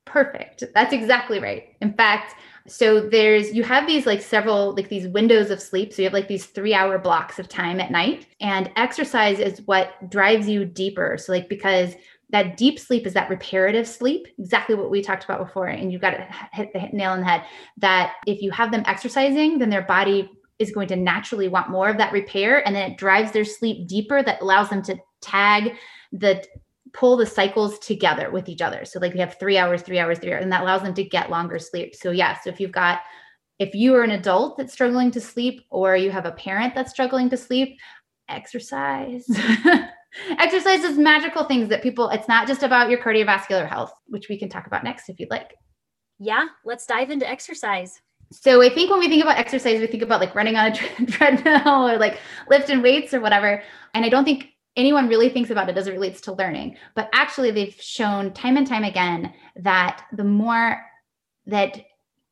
Perfect. 0.04 0.64
That's 0.74 0.92
exactly 0.92 1.38
right. 1.38 1.74
In 1.80 1.94
fact, 1.94 2.34
so 2.66 3.00
there's 3.00 3.52
you 3.52 3.62
have 3.64 3.86
these 3.86 4.06
like 4.06 4.20
several 4.20 4.74
like 4.74 4.88
these 4.88 5.08
windows 5.08 5.50
of 5.50 5.60
sleep. 5.60 5.92
So 5.92 6.02
you 6.02 6.06
have 6.06 6.12
like 6.12 6.28
these 6.28 6.46
3-hour 6.46 6.98
blocks 6.98 7.38
of 7.38 7.48
time 7.48 7.80
at 7.80 7.90
night 7.90 8.26
and 8.40 8.70
exercise 8.76 9.38
is 9.38 9.62
what 9.66 10.10
drives 10.10 10.48
you 10.48 10.64
deeper. 10.64 11.16
So 11.18 11.32
like 11.32 11.48
because 11.48 11.94
that 12.30 12.56
deep 12.56 12.78
sleep 12.78 13.06
is 13.06 13.14
that 13.14 13.30
reparative 13.30 13.86
sleep, 13.86 14.26
exactly 14.38 14.74
what 14.74 14.90
we 14.90 15.02
talked 15.02 15.24
about 15.24 15.44
before 15.44 15.66
and 15.66 15.92
you've 15.92 16.00
got 16.00 16.12
to 16.12 16.26
hit 16.52 16.72
the 16.72 16.80
nail 16.92 17.12
on 17.12 17.20
the 17.20 17.26
head 17.26 17.44
that 17.78 18.14
if 18.26 18.42
you 18.42 18.50
have 18.50 18.70
them 18.70 18.82
exercising, 18.86 19.58
then 19.58 19.70
their 19.70 19.82
body 19.82 20.30
is 20.58 20.72
going 20.72 20.88
to 20.88 20.96
naturally 20.96 21.48
want 21.48 21.70
more 21.70 21.88
of 21.88 21.98
that 21.98 22.12
repair 22.12 22.66
and 22.66 22.74
then 22.74 22.90
it 22.90 22.98
drives 22.98 23.32
their 23.32 23.44
sleep 23.44 23.86
deeper 23.88 24.22
that 24.22 24.40
allows 24.40 24.70
them 24.70 24.82
to 24.82 24.96
tag 25.20 25.74
the 26.12 26.44
pull 26.92 27.16
the 27.16 27.26
cycles 27.26 27.78
together 27.78 28.30
with 28.30 28.48
each 28.48 28.60
other. 28.60 28.84
So 28.84 28.98
like 29.00 29.14
we 29.14 29.20
have 29.20 29.38
three 29.38 29.56
hours, 29.56 29.82
three 29.82 29.98
hours, 29.98 30.18
three 30.18 30.32
hours, 30.32 30.42
and 30.42 30.52
that 30.52 30.62
allows 30.62 30.82
them 30.82 30.94
to 30.94 31.04
get 31.04 31.30
longer 31.30 31.58
sleep. 31.58 31.94
So 31.94 32.10
yeah, 32.10 32.38
so 32.40 32.50
if 32.50 32.60
you've 32.60 32.72
got 32.72 33.00
if 33.58 33.74
you 33.74 33.94
are 33.94 34.02
an 34.02 34.10
adult 34.10 34.56
that's 34.56 34.72
struggling 34.72 35.10
to 35.12 35.20
sleep 35.20 35.62
or 35.70 35.96
you 35.96 36.10
have 36.10 36.26
a 36.26 36.32
parent 36.32 36.74
that's 36.74 36.90
struggling 36.90 37.30
to 37.30 37.36
sleep, 37.36 37.78
exercise. 38.28 39.24
exercise 40.38 40.84
is 40.84 40.98
magical 40.98 41.44
things 41.44 41.68
that 41.68 41.82
people 41.82 42.08
it's 42.10 42.28
not 42.28 42.46
just 42.46 42.62
about 42.62 42.90
your 42.90 43.00
cardiovascular 43.00 43.68
health, 43.68 43.92
which 44.06 44.28
we 44.28 44.38
can 44.38 44.48
talk 44.48 44.66
about 44.66 44.84
next 44.84 45.08
if 45.08 45.18
you'd 45.20 45.30
like. 45.30 45.54
Yeah, 46.18 46.46
let's 46.64 46.86
dive 46.86 47.10
into 47.10 47.28
exercise. 47.28 48.00
So 48.32 48.62
I 48.62 48.70
think 48.70 48.90
when 48.90 49.00
we 49.00 49.08
think 49.08 49.22
about 49.22 49.38
exercise, 49.38 49.80
we 49.80 49.86
think 49.86 50.02
about 50.02 50.20
like 50.20 50.34
running 50.34 50.56
on 50.56 50.72
a 50.72 51.06
treadmill 51.06 51.88
or 51.88 51.98
like 51.98 52.18
lifting 52.48 52.80
weights 52.80 53.12
or 53.12 53.20
whatever. 53.20 53.62
And 53.94 54.04
I 54.04 54.08
don't 54.08 54.24
think 54.24 54.51
anyone 54.76 55.08
really 55.08 55.28
thinks 55.28 55.50
about 55.50 55.68
it 55.68 55.76
as 55.76 55.86
it 55.86 55.92
relates 55.92 56.20
to 56.22 56.32
learning. 56.32 56.76
But 56.94 57.10
actually, 57.12 57.50
they've 57.50 57.74
shown 57.80 58.32
time 58.32 58.56
and 58.56 58.66
time 58.66 58.84
again 58.84 59.32
that 59.56 60.04
the 60.12 60.24
more 60.24 60.82
that 61.46 61.80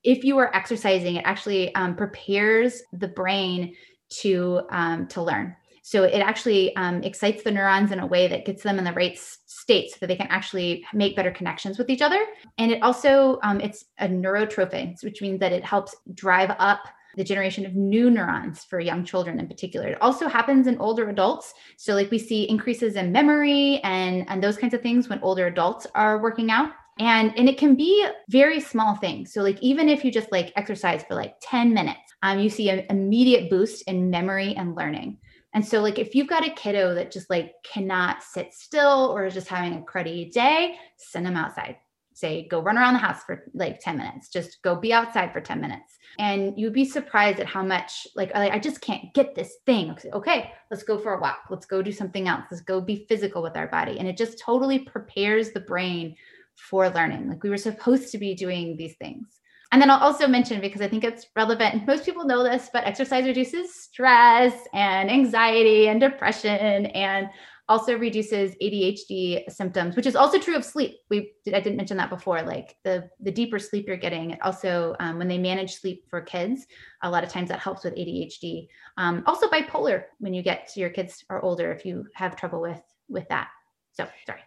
if 0.03 0.25
you 0.25 0.39
are 0.39 0.55
exercising, 0.55 1.17
it 1.17 1.25
actually 1.27 1.75
um, 1.75 1.95
prepares 1.95 2.83
the 2.93 3.09
brain 3.09 3.75
to 4.21 4.63
um, 4.71 5.07
to 5.09 5.23
learn. 5.23 5.57
So 5.83 6.05
it 6.05 6.21
actually 6.21 6.75
um, 6.77 7.03
excites 7.03 7.43
the 7.43 7.51
neurons 7.51 7.91
in 7.91 8.01
a 8.01 8.07
way 8.07 8.29
that 8.29 8.45
gets 8.45 8.63
them 8.63 8.79
in 8.79 8.85
the 8.85 8.93
right 8.93 9.19
state 9.19 9.91
so 9.91 9.97
that 10.01 10.07
they 10.07 10.17
can 10.17 10.29
actually 10.29 10.85
make 10.93 11.17
better 11.17 11.31
connections 11.31 11.79
with 11.79 11.91
each 11.91 12.03
other. 12.03 12.25
And 12.59 12.71
it 12.71 12.83
also 12.83 13.39
um, 13.43 13.61
it's 13.61 13.87
a 13.99 14.07
neurotrophin, 14.07 15.03
which 15.03 15.23
means 15.23 15.41
that 15.41 15.53
it 15.53 15.65
helps 15.65 15.97
drive 16.15 16.55
up 16.59 16.81
the 17.17 17.25
generation 17.25 17.67
of 17.67 17.75
new 17.75 18.11
neurons 18.11 18.65
for 18.65 18.81
young 18.81 19.05
children 19.05 19.39
in 19.39 19.49
particular. 19.49 19.89
It 19.89 20.03
also 20.03 20.29
happens 20.29 20.67
in 20.67 20.79
older 20.79 21.09
adults. 21.09 21.55
So, 21.77 21.95
like 21.95 22.11
we 22.11 22.19
see 22.19 22.49
increases 22.49 22.97
in 22.97 23.13
memory 23.13 23.81
and, 23.85 24.29
and 24.29 24.43
those 24.43 24.57
kinds 24.57 24.75
of 24.75 24.83
things 24.83 25.09
when 25.09 25.21
older 25.23 25.47
adults 25.47 25.87
are 25.95 26.23
working 26.23 26.51
out. 26.51 26.73
And 26.99 27.37
and 27.39 27.49
it 27.49 27.57
can 27.57 27.77
be 27.77 28.07
very 28.29 28.61
small 28.61 28.95
things. 28.97 29.33
So 29.33 29.41
like 29.43 29.63
even 29.63 29.89
if 29.89 30.05
you 30.05 30.13
just 30.13 30.31
like 30.31 30.53
exercise 30.57 31.03
for 31.09 31.15
like 31.15 31.35
10 31.41 31.73
minutes, 31.73 32.01
um, 32.23 32.39
you 32.39 32.51
see 32.51 32.69
an 32.69 32.85
immediate 32.91 33.49
boost 33.49 33.83
in 33.89 34.11
memory 34.11 34.55
and 34.55 34.77
learning. 34.77 35.19
And 35.53 35.67
so, 35.67 35.81
like, 35.81 35.99
if 35.99 36.15
you've 36.15 36.29
got 36.29 36.47
a 36.47 36.51
kiddo 36.51 36.95
that 36.95 37.11
just 37.11 37.29
like 37.29 37.55
cannot 37.65 38.23
sit 38.23 38.55
still 38.55 39.13
or 39.13 39.27
is 39.27 39.35
just 39.35 39.49
having 39.49 39.75
a 39.75 39.81
cruddy 39.81 40.31
day, 40.31 40.77
send 40.97 41.27
them 41.27 41.37
outside. 41.37 41.77
Say, 42.21 42.47
go 42.49 42.61
run 42.61 42.77
around 42.77 42.93
the 42.93 43.01
house 43.01 43.25
for 43.25 43.45
like 43.55 43.81
10 43.81 43.97
minutes. 43.97 44.29
Just 44.29 44.61
go 44.63 44.77
be 44.77 44.93
outside 44.93 45.33
for 45.33 45.41
10 45.41 45.59
minutes. 45.61 45.97
And 46.19 46.53
you'd 46.59 46.75
be 46.75 46.85
surprised 46.85 47.41
at 47.41 47.47
how 47.47 47.63
much, 47.63 48.07
like, 48.15 48.31
I 48.35 48.59
just 48.59 48.83
can't 48.83 49.15
get 49.15 49.35
this 49.35 49.57
thing. 49.65 49.97
Okay, 50.13 50.53
let's 50.71 50.83
go 50.83 50.99
for 50.99 51.15
a 51.15 51.21
walk. 51.21 51.45
Let's 51.49 51.67
go 51.67 51.81
do 51.81 51.93
something 51.93 52.29
else. 52.29 52.45
Let's 52.51 52.63
go 52.63 52.81
be 52.81 53.07
physical 53.09 53.43
with 53.43 53.57
our 53.57 53.69
body. 53.69 53.99
And 53.99 54.07
it 54.07 54.19
just 54.19 54.39
totally 54.39 54.81
prepares 54.81 55.53
the 55.53 55.61
brain 55.61 56.15
for 56.57 56.91
learning. 56.91 57.29
Like, 57.29 57.43
we 57.43 57.49
were 57.49 57.57
supposed 57.57 58.13
to 58.13 58.19
be 58.19 58.35
doing 58.35 58.77
these 58.77 58.97
things. 58.97 59.41
And 59.73 59.81
then 59.81 59.89
I'll 59.89 60.01
also 60.01 60.27
mention 60.27 60.61
because 60.61 60.83
I 60.83 60.89
think 60.89 61.05
it's 61.05 61.27
relevant. 61.37 61.87
Most 61.87 62.05
people 62.05 62.27
know 62.27 62.43
this, 62.43 62.69
but 62.73 62.85
exercise 62.85 63.25
reduces 63.25 63.73
stress 63.73 64.53
and 64.75 65.09
anxiety 65.09 65.89
and 65.89 66.01
depression 66.01 66.87
and 66.87 67.29
also 67.71 67.97
reduces 67.97 68.57
ADHD 68.57 69.49
symptoms, 69.49 69.95
which 69.95 70.05
is 70.05 70.17
also 70.17 70.41
true 70.41 70.57
of 70.57 70.65
sleep. 70.65 70.99
We 71.09 71.33
I 71.47 71.61
didn't 71.61 71.77
mention 71.77 71.97
that 71.99 72.11
before. 72.11 72.43
Like 72.43 72.77
the 72.83 73.09
the 73.21 73.31
deeper 73.31 73.61
sleep 73.61 73.87
you're 73.87 73.97
getting, 73.97 74.33
it 74.33 74.43
also 74.43 74.97
um, 74.99 75.19
when 75.19 75.29
they 75.29 75.39
manage 75.39 75.77
sleep 75.77 76.05
for 76.11 76.21
kids, 76.21 76.67
a 77.03 77.11
lot 77.11 77.23
of 77.23 77.31
times 77.31 77.49
that 77.49 77.61
helps 77.61 77.85
with 77.85 77.95
ADHD. 77.95 78.67
Um, 78.97 79.23
also 79.25 79.49
bipolar 79.49 80.03
when 80.19 80.35
you 80.35 80.43
get 80.43 80.67
to 80.75 80.81
your 80.81 80.91
kids 80.91 81.25
are 81.31 81.41
older, 81.43 81.71
if 81.71 81.87
you 81.87 82.07
have 82.15 82.35
trouble 82.35 82.61
with 82.61 82.83
with 83.09 83.29
that. 83.29 83.49
So 83.93 84.09
sorry. 84.27 84.41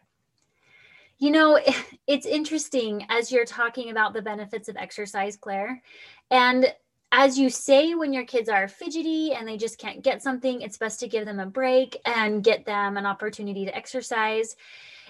You 1.17 1.31
know, 1.31 1.57
it's 2.07 2.25
interesting 2.25 3.05
as 3.09 3.31
you're 3.31 3.45
talking 3.45 3.89
about 3.89 4.13
the 4.13 4.21
benefits 4.21 4.67
of 4.67 4.75
exercise, 4.75 5.37
Claire. 5.37 5.81
And 6.29 6.73
as 7.15 7.37
you 7.37 7.47
say, 7.47 7.93
when 7.93 8.11
your 8.11 8.25
kids 8.25 8.49
are 8.49 8.67
fidgety 8.67 9.33
and 9.33 9.47
they 9.47 9.55
just 9.55 9.77
can't 9.77 10.01
get 10.01 10.23
something, 10.23 10.61
it's 10.61 10.79
best 10.79 10.99
to 10.99 11.07
give 11.07 11.25
them 11.25 11.39
a 11.39 11.45
break 11.45 11.95
and 12.05 12.43
get 12.43 12.65
them 12.65 12.97
an 12.97 13.05
opportunity 13.05 13.65
to 13.65 13.75
exercise. 13.75 14.55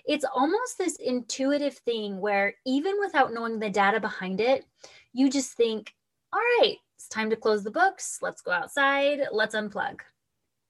It's 0.06 0.26
almost 0.36 0.78
this 0.78 0.98
intuitive 0.98 1.76
thing 1.76 2.20
where, 2.20 2.56
even 2.66 2.96
without 3.00 3.34
knowing 3.34 3.58
the 3.58 3.70
data 3.70 4.02
behind 4.02 4.42
it, 4.42 4.66
you 5.14 5.30
just 5.30 5.54
think, 5.54 5.96
all 6.34 6.42
right, 6.60 6.76
it's 6.98 7.08
time 7.08 7.30
to 7.30 7.38
close 7.38 7.64
the 7.64 7.72
books. 7.72 8.20
Let's 8.22 8.42
go 8.42 8.52
outside. 8.52 9.22
Let's 9.32 9.56
unplug. 9.56 10.02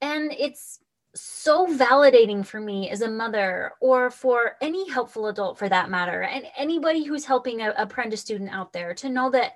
And 0.02 0.32
it's 0.38 0.82
so 1.16 1.66
validating 1.66 2.46
for 2.46 2.60
me 2.60 2.92
as 2.92 3.02
a 3.02 3.10
mother 3.10 3.72
or 3.82 4.12
for 4.12 4.58
any 4.62 4.88
helpful 4.88 5.28
adult 5.28 5.58
for 5.58 5.68
that 5.68 5.90
matter 5.90 6.22
and 6.22 6.46
anybody 6.56 7.04
who's 7.04 7.26
helping 7.26 7.62
a 7.62 7.88
Prenda 7.88 8.18
student 8.20 8.52
out 8.52 8.72
there 8.72 8.94
to 8.94 9.10
know 9.10 9.32
that 9.32 9.54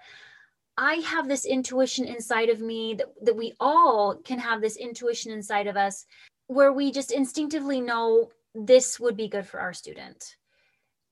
i 0.78 0.96
have 0.96 1.28
this 1.28 1.46
intuition 1.46 2.06
inside 2.06 2.50
of 2.50 2.62
me 2.62 2.94
that, 2.94 3.08
that 3.22 3.36
we 3.36 3.54
all 3.60 4.16
can 4.16 4.40
have 4.40 4.62
this 4.62 4.78
intuition 4.78 5.32
inside 5.32 5.68
of 5.68 5.78
us 5.78 6.06
where 6.48 6.74
we 6.74 6.92
just 6.92 7.12
instinctively 7.12 7.82
know 7.82 8.30
this 8.56 9.00
would 9.00 9.18
be 9.18 9.28
good 9.28 9.46
for 9.46 9.60
our 9.60 9.74
student 9.74 10.38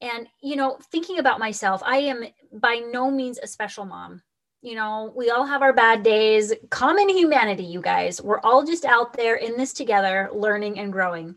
and 0.01 0.27
you 0.41 0.55
know 0.55 0.77
thinking 0.91 1.19
about 1.19 1.39
myself 1.39 1.81
i 1.85 1.97
am 1.97 2.23
by 2.53 2.81
no 2.91 3.09
means 3.11 3.39
a 3.39 3.47
special 3.47 3.85
mom 3.85 4.21
you 4.65 4.73
know, 4.73 5.13
we 5.15 5.29
all 5.29 5.45
have 5.45 5.61
our 5.61 5.73
bad 5.73 6.01
days. 6.01 6.51
Common 6.71 7.07
humanity, 7.07 7.63
you 7.63 7.81
guys. 7.81 8.19
We're 8.19 8.39
all 8.39 8.65
just 8.65 8.83
out 8.83 9.13
there 9.13 9.35
in 9.35 9.57
this 9.57 9.73
together, 9.73 10.27
learning 10.33 10.79
and 10.79 10.91
growing. 10.91 11.35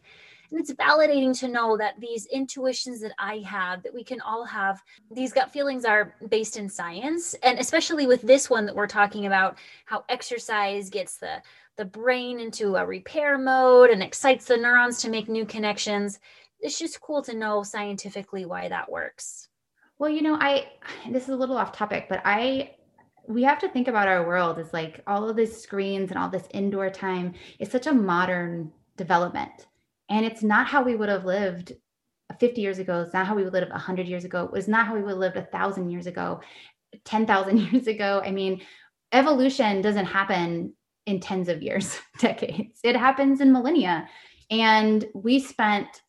And 0.50 0.60
it's 0.60 0.72
validating 0.72 1.38
to 1.40 1.48
know 1.48 1.76
that 1.76 2.00
these 2.00 2.26
intuitions 2.26 3.00
that 3.00 3.12
I 3.18 3.38
have, 3.38 3.82
that 3.82 3.92
we 3.92 4.02
can 4.02 4.20
all 4.22 4.44
have, 4.44 4.82
these 5.10 5.32
gut 5.32 5.52
feelings 5.52 5.84
are 5.84 6.14
based 6.28 6.56
in 6.56 6.68
science. 6.68 7.34
And 7.42 7.58
especially 7.58 8.06
with 8.06 8.22
this 8.22 8.48
one 8.48 8.64
that 8.66 8.74
we're 8.74 8.86
talking 8.86 9.26
about, 9.26 9.58
how 9.84 10.04
exercise 10.08 10.88
gets 10.88 11.18
the, 11.18 11.42
the 11.76 11.84
brain 11.84 12.40
into 12.40 12.76
a 12.76 12.86
repair 12.86 13.36
mode 13.36 13.90
and 13.90 14.02
excites 14.02 14.46
the 14.46 14.56
neurons 14.56 15.00
to 15.02 15.10
make 15.10 15.28
new 15.28 15.44
connections. 15.44 16.18
It's 16.60 16.78
just 16.78 17.00
cool 17.00 17.22
to 17.22 17.34
know 17.34 17.62
scientifically 17.62 18.44
why 18.44 18.68
that 18.68 18.90
works. 18.90 19.48
Well, 19.98 20.10
you 20.10 20.22
know, 20.22 20.36
I 20.40 20.68
this 21.10 21.24
is 21.24 21.30
a 21.30 21.36
little 21.36 21.56
off 21.56 21.72
topic, 21.72 22.06
but 22.08 22.20
I 22.24 22.76
we 23.26 23.42
have 23.42 23.58
to 23.60 23.68
think 23.68 23.88
about 23.88 24.08
our 24.08 24.26
world 24.26 24.58
as 24.58 24.72
like 24.72 25.02
all 25.06 25.28
of 25.28 25.36
these 25.36 25.60
screens 25.60 26.10
and 26.10 26.18
all 26.18 26.28
this 26.28 26.48
indoor 26.52 26.88
time 26.88 27.34
is 27.58 27.70
such 27.70 27.86
a 27.86 27.92
modern 27.92 28.72
development. 28.96 29.66
And 30.08 30.24
it's 30.24 30.42
not 30.42 30.66
how 30.66 30.82
we 30.82 30.96
would 30.96 31.08
have 31.08 31.24
lived 31.24 31.72
50 32.38 32.60
years 32.60 32.78
ago. 32.78 33.02
It's 33.02 33.14
not 33.14 33.26
how 33.26 33.34
we 33.34 33.44
would 33.44 33.52
live 33.52 33.68
100 33.68 34.06
years 34.06 34.24
ago. 34.24 34.44
It 34.44 34.52
was 34.52 34.68
not 34.68 34.86
how 34.86 34.94
we 34.94 35.02
would 35.02 35.10
have 35.10 35.18
lived 35.18 35.36
1,000 35.36 35.90
years 35.90 36.06
ago, 36.06 36.40
10,000 37.04 37.58
years 37.72 37.86
ago. 37.86 38.22
I 38.24 38.30
mean, 38.30 38.62
evolution 39.12 39.82
doesn't 39.82 40.06
happen 40.06 40.74
in 41.06 41.20
tens 41.20 41.48
of 41.48 41.62
years, 41.62 41.98
decades. 42.18 42.80
It 42.84 42.96
happens 42.96 43.40
in 43.40 43.52
millennia. 43.52 44.08
And 44.50 45.04
we 45.14 45.40
spent 45.40 46.02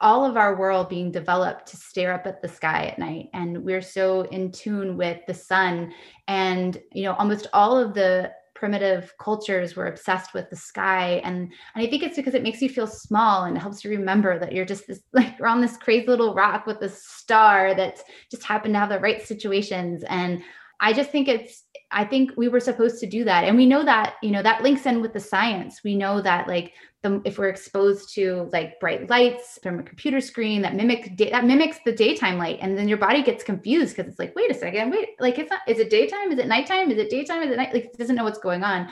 all 0.00 0.24
of 0.24 0.36
our 0.36 0.56
world 0.56 0.88
being 0.88 1.12
developed 1.12 1.66
to 1.68 1.76
stare 1.76 2.12
up 2.12 2.26
at 2.26 2.40
the 2.40 2.48
sky 2.48 2.86
at 2.86 2.98
night 2.98 3.28
and 3.34 3.62
we're 3.62 3.82
so 3.82 4.22
in 4.22 4.50
tune 4.50 4.96
with 4.96 5.18
the 5.26 5.34
sun 5.34 5.92
and 6.26 6.80
you 6.92 7.02
know 7.02 7.12
almost 7.14 7.48
all 7.52 7.76
of 7.76 7.92
the 7.92 8.32
primitive 8.60 9.14
cultures 9.18 9.74
were 9.74 9.86
obsessed 9.86 10.34
with 10.34 10.50
the 10.50 10.56
sky. 10.56 11.22
And, 11.24 11.50
and 11.74 11.84
i 11.84 11.86
think 11.86 12.02
it's 12.02 12.16
because 12.16 12.34
it 12.34 12.42
makes 12.42 12.60
you 12.60 12.68
feel 12.68 12.86
small 12.86 13.44
and 13.44 13.56
it 13.56 13.60
helps 13.60 13.82
you 13.82 13.90
remember 13.90 14.38
that 14.38 14.52
you're 14.52 14.66
just 14.66 14.86
this 14.86 15.00
like 15.12 15.38
you're 15.38 15.48
on 15.48 15.62
this 15.62 15.78
crazy 15.78 16.06
little 16.06 16.34
rock 16.34 16.66
with 16.66 16.82
a 16.82 16.88
star 16.90 17.74
that 17.74 18.00
just 18.30 18.44
happened 18.44 18.74
to 18.74 18.78
have 18.78 18.90
the 18.90 19.00
right 19.00 19.22
situations. 19.22 20.04
And 20.04 20.42
i 20.80 20.92
just 20.92 21.10
think 21.10 21.28
it's 21.28 21.64
i 21.92 22.04
think 22.04 22.32
we 22.36 22.48
were 22.48 22.60
supposed 22.60 23.00
to 23.00 23.06
do 23.06 23.24
that. 23.24 23.44
And 23.44 23.56
we 23.56 23.66
know 23.66 23.84
that 23.84 24.16
you 24.22 24.30
know 24.30 24.42
that 24.42 24.62
links 24.62 24.86
in 24.86 25.00
with 25.00 25.12
the 25.12 25.20
science. 25.20 25.80
We 25.84 25.96
know 25.96 26.20
that 26.20 26.46
like 26.46 26.72
the, 27.02 27.22
if 27.24 27.38
we're 27.38 27.48
exposed 27.48 28.14
to 28.14 28.48
like 28.52 28.78
bright 28.78 29.08
lights 29.08 29.58
from 29.62 29.78
a 29.78 29.82
computer 29.82 30.20
screen 30.20 30.62
that 30.62 30.74
mimic 30.74 31.16
that 31.18 31.44
mimics 31.44 31.78
the 31.84 31.92
daytime 31.92 32.38
light 32.38 32.58
and 32.60 32.76
then 32.76 32.88
your 32.88 32.98
body 32.98 33.22
gets 33.22 33.42
confused 33.42 33.96
because 33.96 34.10
it's 34.10 34.18
like 34.18 34.36
wait 34.36 34.50
a 34.50 34.54
second 34.54 34.90
wait 34.90 35.10
like 35.18 35.38
it's 35.38 35.50
not 35.50 35.60
is 35.66 35.78
it 35.78 35.90
daytime? 35.90 36.30
Is 36.32 36.38
it 36.38 36.46
nighttime? 36.46 36.90
Is 36.90 36.98
it 36.98 37.10
daytime? 37.10 37.42
Is 37.42 37.50
it 37.50 37.56
night? 37.56 37.72
Like 37.72 37.86
it 37.86 37.98
doesn't 37.98 38.16
know 38.16 38.24
what's 38.24 38.38
going 38.38 38.62
on. 38.62 38.88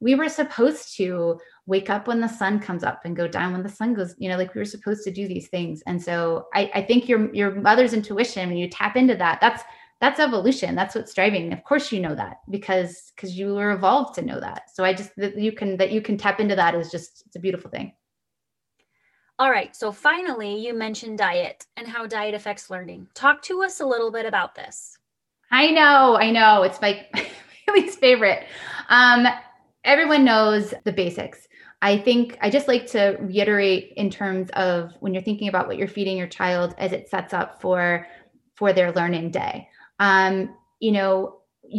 We 0.00 0.14
were 0.14 0.30
supposed 0.30 0.96
to 0.96 1.38
wake 1.66 1.90
up 1.90 2.08
when 2.08 2.20
the 2.20 2.28
sun 2.28 2.58
comes 2.58 2.82
up 2.82 3.02
and 3.04 3.14
go 3.14 3.28
down 3.28 3.52
when 3.52 3.62
the 3.62 3.68
sun 3.68 3.94
goes 3.94 4.14
you 4.18 4.28
know 4.28 4.38
like 4.38 4.54
we 4.54 4.60
were 4.60 4.64
supposed 4.64 5.04
to 5.04 5.12
do 5.12 5.28
these 5.28 5.48
things. 5.48 5.82
And 5.86 6.02
so 6.02 6.48
i, 6.54 6.70
I 6.74 6.82
think 6.82 7.08
your 7.08 7.32
your 7.34 7.54
mother's 7.54 7.92
intuition 7.92 8.48
when 8.48 8.58
you 8.58 8.68
tap 8.68 8.96
into 8.96 9.14
that 9.16 9.40
that's 9.40 9.62
that's 10.00 10.18
evolution. 10.18 10.74
That's 10.74 10.94
what's 10.94 11.12
driving. 11.12 11.52
Of 11.52 11.62
course 11.62 11.92
you 11.92 12.00
know 12.00 12.14
that 12.14 12.38
because 12.48 13.12
because 13.14 13.38
you 13.38 13.54
were 13.54 13.72
evolved 13.72 14.14
to 14.14 14.22
know 14.22 14.40
that. 14.40 14.74
So 14.74 14.82
i 14.82 14.94
just 14.94 15.14
that 15.16 15.36
you 15.38 15.52
can 15.52 15.76
that 15.76 15.92
you 15.92 16.00
can 16.00 16.16
tap 16.16 16.40
into 16.40 16.56
that 16.56 16.74
is 16.74 16.90
just 16.90 17.24
it's 17.26 17.36
a 17.36 17.40
beautiful 17.40 17.70
thing. 17.70 17.92
All 19.38 19.50
right. 19.50 19.76
So 19.76 19.92
finally 19.92 20.56
you 20.56 20.74
mentioned 20.74 21.18
diet 21.18 21.66
and 21.76 21.86
how 21.86 22.06
diet 22.06 22.34
affects 22.34 22.70
learning. 22.70 23.08
Talk 23.14 23.42
to 23.42 23.62
us 23.62 23.80
a 23.80 23.86
little 23.86 24.10
bit 24.10 24.26
about 24.26 24.54
this. 24.54 24.96
I 25.50 25.70
know 25.70 26.16
i 26.16 26.30
know. 26.30 26.62
It's 26.62 26.80
my, 26.80 27.06
my 27.14 27.74
least 27.74 28.00
favorite. 28.00 28.46
Um 28.88 29.26
everyone 29.84 30.24
knows 30.24 30.72
the 30.84 30.92
basics. 30.92 31.46
I 31.82 31.98
think 31.98 32.38
I 32.40 32.48
just 32.48 32.68
like 32.68 32.86
to 32.88 33.18
reiterate 33.20 33.92
in 33.96 34.10
terms 34.10 34.48
of 34.50 34.92
when 35.00 35.12
you're 35.12 35.22
thinking 35.22 35.48
about 35.48 35.66
what 35.66 35.76
you're 35.76 35.88
feeding 35.88 36.16
your 36.16 36.26
child 36.26 36.74
as 36.78 36.92
it 36.92 37.10
sets 37.10 37.34
up 37.34 37.60
for 37.60 38.06
for 38.54 38.72
their 38.72 38.92
learning 38.92 39.30
day 39.30 39.68
um, 40.00 40.56
you 40.80 40.90
know, 40.90 41.36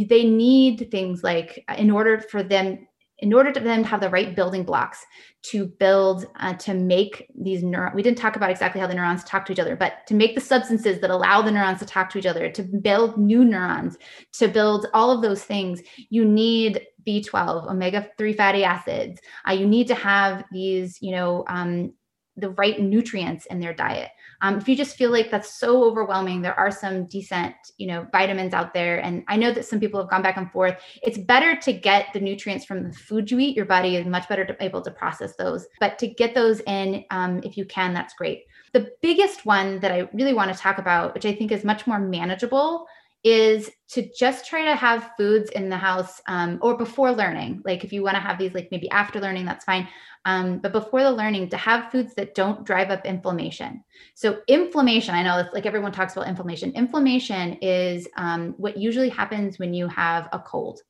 they 0.08 0.24
need 0.24 0.90
things 0.92 1.24
like 1.24 1.66
in 1.78 1.92
order 1.92 2.20
for 2.20 2.44
them 2.44 2.88
in 3.20 3.34
order 3.34 3.54
for 3.54 3.60
them 3.60 3.84
to 3.84 3.88
have 3.88 4.02
the 4.02 4.10
right 4.10 4.36
building 4.36 4.64
blocks 4.64 5.06
to 5.44 5.68
build 5.68 6.26
uh, 6.40 6.54
to 6.54 6.74
make 6.74 7.28
these 7.40 7.62
neurons 7.62 7.94
we 7.94 8.02
didn't 8.02 8.18
talk 8.18 8.36
about 8.36 8.50
exactly 8.50 8.80
how 8.82 8.88
the 8.88 8.96
neurons 8.96 9.24
talk 9.26 9.46
to 9.46 9.52
each 9.52 9.60
other 9.60 9.76
but 9.76 10.08
to 10.08 10.14
make 10.14 10.34
the 10.34 10.42
substances 10.42 11.00
that 11.00 11.10
allow 11.10 11.42
the 11.42 11.52
neurons 11.52 11.80
to 11.80 11.86
talk 11.86 12.10
to 12.10 12.18
each 12.18 12.26
other 12.26 12.50
to 12.50 12.64
build 12.64 13.18
new 13.18 13.44
neurons 13.44 13.98
to 14.32 14.48
build 14.48 14.88
all 14.94 15.12
of 15.12 15.22
those 15.22 15.44
things 15.44 15.82
you 16.10 16.26
need 16.26 16.82
b12 17.06 17.70
omega-3 17.70 18.36
fatty 18.36 18.64
acids. 18.64 19.20
Uh, 19.48 19.54
you 19.54 19.66
need 19.66 19.88
to 19.88 19.96
have 19.96 20.46
these 20.52 21.02
you 21.02 21.12
know 21.12 21.44
um, 21.48 21.94
the 22.42 22.50
right 22.52 22.80
nutrients 22.80 23.46
in 23.46 23.60
their 23.60 23.74
diet. 23.74 24.10
Um, 24.42 24.58
if 24.58 24.68
you 24.68 24.76
just 24.76 24.98
feel 24.98 25.12
like 25.12 25.30
that's 25.30 25.54
so 25.60 25.84
overwhelming, 25.84 26.42
there 26.42 26.60
are 26.60 26.72
some 26.72 27.06
decent, 27.06 27.56
you 27.78 27.88
know, 27.88 28.08
vitamins 28.12 28.54
out 28.54 28.74
there. 28.74 28.98
And 28.98 29.24
I 29.28 29.38
know 29.38 29.52
that 29.52 29.66
some 29.66 29.80
people 29.80 30.02
have 30.02 30.10
gone 30.10 30.24
back 30.24 30.38
and 30.38 30.52
forth. 30.52 30.82
It's 31.04 31.18
better 31.18 31.56
to 31.56 31.72
get 31.72 32.08
the 32.14 32.20
nutrients 32.20 32.66
from 32.66 32.84
the 32.84 32.94
food 32.94 33.30
you 33.30 33.40
eat. 33.40 33.56
Your 33.56 33.66
body 33.66 33.96
is 33.96 34.06
much 34.08 34.28
better 34.28 34.46
to, 34.46 34.64
able 34.64 34.82
to 34.82 34.92
process 34.92 35.36
those. 35.36 35.68
But 35.80 36.00
to 36.00 36.08
get 36.08 36.34
those 36.34 36.60
in, 36.62 37.06
um, 37.12 37.40
if 37.44 37.56
you 37.56 37.66
can, 37.66 37.94
that's 37.94 38.16
great. 38.16 38.46
The 38.74 38.92
biggest 39.02 39.46
one 39.46 39.80
that 39.82 39.92
I 39.92 40.10
really 40.14 40.34
want 40.34 40.52
to 40.54 40.60
talk 40.60 40.80
about, 40.80 41.14
which 41.14 41.26
I 41.26 41.36
think 41.36 41.52
is 41.52 41.64
much 41.64 41.86
more 41.86 42.00
manageable, 42.00 42.88
is 43.24 43.70
to 43.90 44.10
just 44.18 44.48
try 44.48 44.66
to 44.66 44.76
have 44.76 45.12
foods 45.16 45.52
in 45.52 45.70
the 45.70 45.78
house 45.78 46.22
um, 46.28 46.58
or 46.62 46.76
before 46.76 47.12
learning. 47.12 47.62
Like 47.64 47.84
if 47.84 47.94
you 47.94 48.02
want 48.02 48.16
to 48.16 48.22
have 48.22 48.40
these, 48.40 48.54
like 48.54 48.70
maybe 48.72 48.90
after 48.90 49.20
learning, 49.20 49.46
that's 49.46 49.66
fine. 49.66 49.88
Um, 50.26 50.60
but 50.60 50.72
before 50.72 51.02
the 51.02 51.12
learning, 51.12 51.50
to 51.50 51.58
have 51.58 51.92
foods 51.92 52.14
that 52.16 52.36
don't 52.36 52.64
drive 52.64 52.92
up 52.92 53.06
inflammation. 53.06 53.84
So, 54.14 54.42
inflammation, 54.48 55.16
I 55.16 55.24
know 55.24 55.40
it's 55.40 55.54
like 55.54 55.66
everyone 55.66 55.92
talks 55.92 56.14
about 56.14 56.28
inflammation. 56.28 56.72
Inflammation 56.74 57.54
is 57.62 58.08
um, 58.18 58.54
what 58.58 58.78
usually 58.78 59.10
happens 59.10 59.58
when 59.58 59.74
you 59.74 59.88
have 59.88 60.30
a 60.32 60.40
cold, 60.40 60.82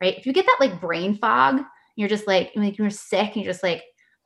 right? 0.00 0.18
If 0.18 0.26
you 0.26 0.32
get 0.32 0.46
that 0.46 0.56
like 0.58 0.80
brain 0.80 1.16
fog, 1.16 1.60
you're 1.94 2.08
just 2.08 2.26
like, 2.26 2.50
like 2.56 2.76
you're 2.76 2.90
sick 2.90 3.34
and 3.34 3.44
you're 3.44 3.52
just 3.52 3.62
like, 3.62 3.84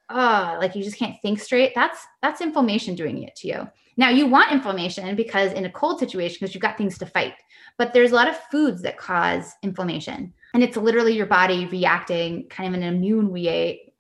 oh, 0.09 0.57
like 0.61 0.75
you 0.75 0.83
just 0.83 0.97
can't 0.99 1.21
think 1.21 1.41
straight. 1.41 1.73
That's 1.75 2.07
that's 2.23 2.41
inflammation 2.41 2.95
doing 2.95 3.23
it 3.23 3.37
to 3.37 3.49
you. 3.49 3.69
Now 3.99 4.11
you 4.11 4.27
want 4.27 4.53
inflammation 4.53 5.17
because 5.17 5.53
in 5.53 5.65
a 5.65 5.71
cold 5.71 5.99
situation, 5.99 6.39
because 6.41 6.55
you've 6.55 6.63
got 6.63 6.79
things 6.79 6.99
to 6.99 7.07
fight. 7.07 7.35
But 7.79 7.93
there's 7.93 8.13
a 8.13 8.15
lot 8.15 8.29
of 8.29 8.39
foods 8.51 8.83
that 8.83 8.99
cause 8.99 9.53
inflammation. 9.63 10.33
And 10.55 10.63
it's 10.63 10.77
literally 10.77 11.15
your 11.15 11.27
body 11.27 11.67
reacting 11.67 12.49
kind 12.49 12.75
of 12.75 12.81
an 12.81 12.87
immune 12.87 13.31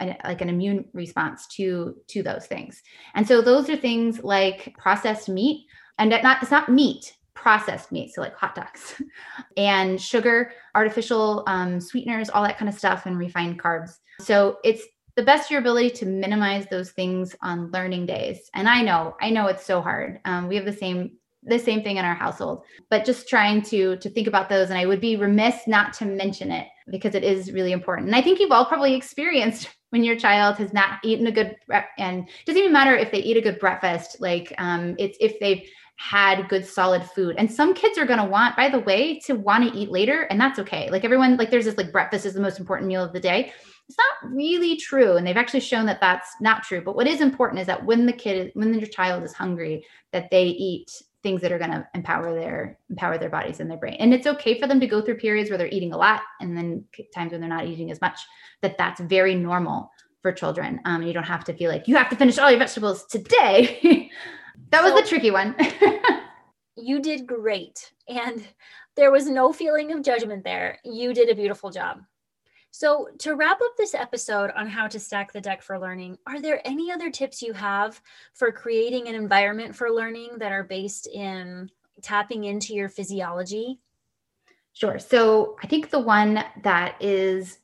way, 0.00 0.16
like 0.24 0.40
an 0.40 0.48
immune 0.48 0.86
response 0.92 1.46
to 1.56 1.96
to 2.08 2.22
those 2.22 2.46
things. 2.46 2.82
And 3.14 3.26
so 3.26 3.40
those 3.40 3.68
are 3.70 3.76
things 3.76 4.22
like 4.22 4.74
processed 4.78 5.28
meat, 5.28 5.66
and 5.98 6.10
not 6.10 6.42
it's 6.42 6.50
not 6.50 6.68
meat, 6.68 7.14
processed 7.34 7.92
meat, 7.92 8.14
so 8.14 8.20
like 8.20 8.36
hot 8.36 8.54
dogs, 8.54 9.00
and 9.56 10.00
sugar, 10.00 10.52
artificial 10.74 11.44
um, 11.46 11.80
sweeteners, 11.80 12.30
all 12.30 12.42
that 12.42 12.58
kind 12.58 12.68
of 12.68 12.76
stuff, 12.76 13.06
and 13.06 13.18
refined 13.18 13.62
carbs. 13.62 13.98
So 14.20 14.58
it's 14.64 14.82
the 15.16 15.22
best 15.22 15.50
your 15.50 15.60
ability 15.60 15.90
to 15.90 16.06
minimize 16.06 16.66
those 16.66 16.90
things 16.90 17.34
on 17.42 17.70
learning 17.70 18.06
days. 18.06 18.50
And 18.54 18.68
I 18.68 18.82
know, 18.82 19.16
I 19.20 19.30
know 19.30 19.46
it's 19.46 19.64
so 19.64 19.80
hard. 19.80 20.20
Um, 20.26 20.46
we 20.46 20.56
have 20.56 20.66
the 20.66 20.72
same 20.72 21.12
the 21.46 21.58
same 21.58 21.82
thing 21.82 21.96
in 21.96 22.04
our 22.04 22.14
household 22.14 22.64
but 22.90 23.04
just 23.04 23.28
trying 23.28 23.62
to 23.62 23.96
to 23.98 24.10
think 24.10 24.26
about 24.26 24.48
those 24.48 24.68
and 24.68 24.78
i 24.78 24.84
would 24.84 25.00
be 25.00 25.16
remiss 25.16 25.66
not 25.66 25.92
to 25.92 26.04
mention 26.04 26.50
it 26.50 26.66
because 26.90 27.14
it 27.14 27.22
is 27.22 27.52
really 27.52 27.72
important 27.72 28.08
and 28.08 28.16
i 28.16 28.22
think 28.22 28.40
you've 28.40 28.50
all 28.50 28.66
probably 28.66 28.94
experienced 28.96 29.68
when 29.96 30.04
your 30.04 30.16
child 30.16 30.58
has 30.58 30.74
not 30.74 30.98
eaten 31.02 31.26
a 31.26 31.32
good 31.32 31.56
and 31.96 32.28
it 32.28 32.44
doesn't 32.44 32.60
even 32.60 32.72
matter 32.72 32.94
if 32.94 33.10
they 33.10 33.18
eat 33.18 33.38
a 33.38 33.40
good 33.40 33.58
breakfast 33.58 34.18
like 34.20 34.52
um, 34.58 34.94
it's 34.98 35.16
if 35.22 35.40
they've 35.40 35.66
had 35.96 36.50
good 36.50 36.66
solid 36.66 37.02
food. 37.02 37.36
And 37.38 37.50
some 37.50 37.72
kids 37.72 37.96
are 37.96 38.04
going 38.04 38.18
to 38.18 38.26
want 38.26 38.54
by 38.54 38.68
the 38.68 38.80
way 38.80 39.18
to 39.20 39.32
want 39.32 39.64
to 39.64 39.74
eat 39.74 39.90
later 39.90 40.24
and 40.24 40.38
that's 40.38 40.58
okay. 40.58 40.90
Like 40.90 41.06
everyone 41.06 41.38
like 41.38 41.50
there's 41.50 41.64
this 41.64 41.78
like 41.78 41.92
breakfast 41.92 42.26
is 42.26 42.34
the 42.34 42.42
most 42.42 42.60
important 42.60 42.88
meal 42.88 43.02
of 43.02 43.14
the 43.14 43.20
day. 43.20 43.54
It's 43.88 43.96
not 43.96 44.34
really 44.34 44.76
true 44.76 45.16
and 45.16 45.26
they've 45.26 45.38
actually 45.38 45.60
shown 45.60 45.86
that 45.86 46.02
that's 46.02 46.28
not 46.42 46.62
true. 46.62 46.82
But 46.82 46.96
what 46.96 47.06
is 47.06 47.22
important 47.22 47.62
is 47.62 47.66
that 47.66 47.86
when 47.86 48.04
the 48.04 48.12
kid 48.12 48.50
when 48.52 48.74
your 48.74 48.88
child 48.88 49.22
is 49.22 49.32
hungry 49.32 49.86
that 50.12 50.30
they 50.30 50.44
eat 50.44 50.90
things 51.26 51.42
that 51.42 51.50
are 51.50 51.58
going 51.58 51.72
to 51.72 51.84
empower 51.92 52.32
their 52.32 52.78
empower 52.88 53.18
their 53.18 53.28
bodies 53.28 53.58
and 53.58 53.68
their 53.68 53.76
brain. 53.76 53.96
And 53.98 54.14
it's 54.14 54.28
okay 54.28 54.60
for 54.60 54.68
them 54.68 54.78
to 54.78 54.86
go 54.86 55.02
through 55.02 55.16
periods 55.16 55.50
where 55.50 55.58
they're 55.58 55.66
eating 55.66 55.92
a 55.92 55.96
lot 55.96 56.20
and 56.40 56.56
then 56.56 56.84
times 57.12 57.32
when 57.32 57.40
they're 57.40 57.50
not 57.50 57.66
eating 57.66 57.90
as 57.90 58.00
much 58.00 58.20
that 58.62 58.78
that's 58.78 59.00
very 59.00 59.34
normal 59.34 59.90
for 60.22 60.30
children. 60.30 60.78
Um, 60.84 61.02
you 61.02 61.12
don't 61.12 61.24
have 61.24 61.42
to 61.46 61.52
feel 61.52 61.68
like 61.68 61.88
you 61.88 61.96
have 61.96 62.08
to 62.10 62.16
finish 62.16 62.38
all 62.38 62.48
your 62.48 62.60
vegetables 62.60 63.04
today. 63.06 64.10
That 64.70 64.82
was 64.82 64.92
so, 64.92 65.00
the 65.00 65.06
tricky 65.06 65.30
one. 65.30 65.54
You 66.76 67.00
did 67.00 67.26
great. 67.26 67.92
And 68.06 68.46
there 68.96 69.10
was 69.10 69.26
no 69.26 69.52
feeling 69.52 69.92
of 69.92 70.02
judgment 70.02 70.44
there. 70.44 70.78
You 70.84 71.14
did 71.14 71.30
a 71.30 71.34
beautiful 71.34 71.70
job 71.70 72.02
so, 72.78 73.08
to 73.20 73.36
wrap 73.36 73.58
up 73.62 73.74
this 73.78 73.94
episode 73.94 74.50
on 74.54 74.66
how 74.66 74.86
to 74.86 75.00
stack 75.00 75.32
the 75.32 75.40
deck 75.40 75.62
for 75.62 75.78
learning, 75.78 76.18
are 76.26 76.42
there 76.42 76.60
any 76.62 76.92
other 76.92 77.10
tips 77.10 77.40
you 77.40 77.54
have 77.54 78.02
for 78.34 78.52
creating 78.52 79.08
an 79.08 79.14
environment 79.14 79.74
for 79.74 79.90
learning 79.90 80.32
that 80.40 80.52
are 80.52 80.62
based 80.62 81.06
in 81.06 81.70
tapping 82.02 82.44
into 82.44 82.74
your 82.74 82.90
physiology? 82.90 83.80
Sure. 84.74 84.98
So, 84.98 85.56
I 85.62 85.68
think 85.68 85.88
the 85.88 86.00
one 86.00 86.44
that 86.64 86.96
is 87.00 87.60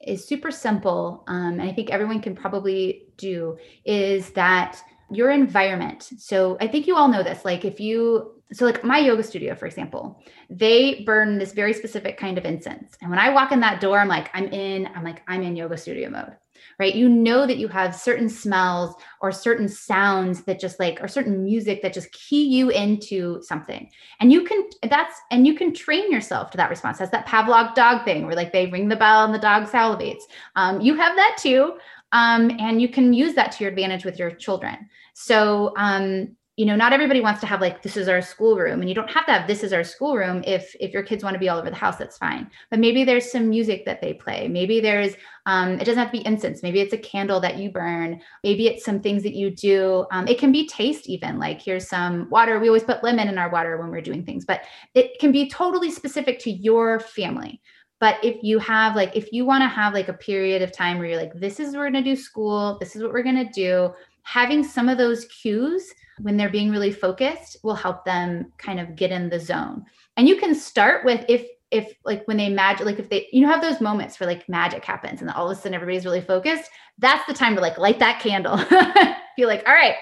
is 0.00 0.26
super 0.26 0.50
simple, 0.50 1.24
um, 1.26 1.60
and 1.60 1.68
I 1.68 1.72
think 1.74 1.90
everyone 1.90 2.22
can 2.22 2.34
probably 2.34 3.08
do, 3.18 3.58
is 3.84 4.30
that 4.30 4.80
your 5.10 5.30
environment. 5.30 6.08
So, 6.16 6.56
I 6.58 6.68
think 6.68 6.86
you 6.86 6.96
all 6.96 7.08
know 7.08 7.22
this. 7.22 7.44
Like, 7.44 7.66
if 7.66 7.80
you 7.80 8.33
so 8.52 8.64
like 8.64 8.84
my 8.84 8.98
yoga 8.98 9.22
studio 9.22 9.54
for 9.54 9.66
example 9.66 10.22
they 10.50 11.02
burn 11.06 11.38
this 11.38 11.52
very 11.52 11.72
specific 11.72 12.16
kind 12.16 12.38
of 12.38 12.44
incense. 12.44 12.96
And 13.00 13.10
when 13.10 13.18
i 13.18 13.30
walk 13.30 13.52
in 13.52 13.60
that 13.60 13.80
door 13.80 13.98
i'm 13.98 14.08
like 14.08 14.30
i'm 14.34 14.46
in 14.48 14.88
i'm 14.94 15.04
like 15.04 15.22
i'm 15.28 15.42
in 15.42 15.56
yoga 15.56 15.76
studio 15.76 16.10
mode 16.10 16.36
right? 16.78 16.94
You 16.94 17.08
know 17.08 17.46
that 17.46 17.58
you 17.58 17.68
have 17.68 17.94
certain 17.94 18.28
smells 18.28 18.94
or 19.20 19.30
certain 19.32 19.68
sounds 19.68 20.42
that 20.44 20.60
just 20.60 20.80
like 20.80 20.98
or 21.02 21.08
certain 21.08 21.44
music 21.44 21.82
that 21.82 21.92
just 21.92 22.12
key 22.12 22.44
you 22.44 22.70
into 22.70 23.42
something. 23.42 23.90
And 24.20 24.32
you 24.32 24.44
can 24.44 24.68
that's 24.88 25.20
and 25.30 25.46
you 25.46 25.54
can 25.54 25.72
train 25.72 26.10
yourself 26.10 26.50
to 26.52 26.56
that 26.56 26.70
response. 26.70 26.98
That's 26.98 27.10
that 27.10 27.26
pavlov 27.26 27.74
dog 27.74 28.04
thing 28.04 28.26
where 28.26 28.34
like 28.36 28.52
they 28.52 28.66
ring 28.66 28.88
the 28.88 28.96
bell 28.96 29.24
and 29.24 29.34
the 29.34 29.38
dog 29.38 29.64
salivates. 29.64 30.22
Um, 30.56 30.80
you 30.80 30.94
have 30.94 31.16
that 31.16 31.36
too 31.38 31.74
um, 32.12 32.50
and 32.58 32.80
you 32.80 32.88
can 32.88 33.12
use 33.12 33.34
that 33.34 33.52
to 33.52 33.64
your 33.64 33.70
advantage 33.70 34.04
with 34.04 34.18
your 34.18 34.30
children. 34.30 34.88
So 35.14 35.72
um, 35.76 36.36
you 36.56 36.64
know 36.64 36.76
not 36.76 36.92
everybody 36.92 37.20
wants 37.20 37.40
to 37.40 37.46
have 37.46 37.60
like 37.60 37.82
this 37.82 37.96
is 37.96 38.06
our 38.06 38.22
schoolroom 38.22 38.80
and 38.80 38.88
you 38.88 38.94
don't 38.94 39.10
have 39.10 39.26
to 39.26 39.32
have 39.32 39.48
this 39.48 39.64
is 39.64 39.72
our 39.72 39.82
schoolroom 39.82 40.42
if 40.46 40.74
if 40.78 40.92
your 40.92 41.02
kids 41.02 41.24
want 41.24 41.34
to 41.34 41.40
be 41.40 41.48
all 41.48 41.58
over 41.58 41.68
the 41.68 41.76
house 41.76 41.96
that's 41.96 42.16
fine. 42.16 42.48
But 42.70 42.78
maybe 42.78 43.02
there's 43.02 43.30
some 43.30 43.48
music 43.50 43.84
that 43.86 44.00
they 44.00 44.14
play. 44.14 44.46
Maybe 44.46 44.80
there's 44.80 45.14
um, 45.46 45.72
it 45.72 45.84
doesn't 45.84 45.98
have 45.98 46.12
to 46.12 46.18
be 46.18 46.26
incense. 46.26 46.62
Maybe 46.62 46.80
it's 46.80 46.92
a 46.92 46.98
candle 46.98 47.40
that 47.40 47.58
you 47.58 47.70
burn. 47.70 48.20
Maybe 48.44 48.68
it's 48.68 48.84
some 48.84 49.00
things 49.00 49.22
that 49.24 49.34
you 49.34 49.50
do. 49.50 50.06
Um, 50.12 50.28
it 50.28 50.38
can 50.38 50.52
be 50.52 50.66
taste 50.68 51.08
even 51.08 51.38
like 51.38 51.60
here's 51.60 51.88
some 51.88 52.30
water. 52.30 52.60
We 52.60 52.68
always 52.68 52.84
put 52.84 53.02
lemon 53.02 53.28
in 53.28 53.36
our 53.36 53.50
water 53.50 53.76
when 53.76 53.90
we're 53.90 54.00
doing 54.00 54.24
things 54.24 54.44
but 54.44 54.62
it 54.94 55.18
can 55.18 55.32
be 55.32 55.48
totally 55.48 55.90
specific 55.90 56.38
to 56.40 56.50
your 56.50 57.00
family. 57.00 57.60
But 58.00 58.22
if 58.22 58.42
you 58.42 58.58
have 58.58 58.94
like 58.94 59.16
if 59.16 59.32
you 59.32 59.44
want 59.44 59.62
to 59.62 59.68
have 59.68 59.94
like 59.94 60.08
a 60.08 60.14
period 60.14 60.62
of 60.62 60.72
time 60.72 60.98
where 60.98 61.08
you're 61.08 61.18
like 61.18 61.34
this 61.34 61.58
is 61.58 61.74
we're 61.74 61.90
going 61.90 62.04
to 62.04 62.10
do 62.10 62.16
school. 62.16 62.76
This 62.78 62.94
is 62.94 63.02
what 63.02 63.12
we're 63.12 63.22
going 63.22 63.44
to 63.44 63.52
do 63.52 63.92
having 64.24 64.64
some 64.64 64.88
of 64.88 64.98
those 64.98 65.26
cues 65.26 65.94
when 66.20 66.36
they're 66.36 66.50
being 66.50 66.70
really 66.70 66.92
focused 66.92 67.58
will 67.62 67.74
help 67.74 68.04
them 68.04 68.52
kind 68.58 68.80
of 68.80 68.96
get 68.96 69.10
in 69.10 69.28
the 69.28 69.38
zone. 69.38 69.84
And 70.16 70.28
you 70.28 70.36
can 70.36 70.54
start 70.54 71.04
with 71.04 71.24
if 71.28 71.46
if 71.70 71.92
like 72.04 72.22
when 72.26 72.36
they 72.36 72.48
magic 72.48 72.86
like 72.86 72.98
if 72.98 73.08
they 73.08 73.26
you 73.32 73.42
know 73.42 73.48
have 73.48 73.62
those 73.62 73.80
moments 73.80 74.20
where 74.20 74.28
like 74.28 74.48
magic 74.48 74.84
happens 74.84 75.20
and 75.20 75.30
all 75.30 75.50
of 75.50 75.56
a 75.56 75.60
sudden 75.60 75.74
everybody's 75.74 76.04
really 76.04 76.20
focused, 76.20 76.70
that's 76.98 77.26
the 77.26 77.34
time 77.34 77.54
to 77.54 77.60
like 77.60 77.78
light 77.78 77.98
that 77.98 78.20
candle. 78.20 78.56
Be 79.36 79.46
like, 79.46 79.66
all 79.66 79.74
right, 79.74 79.96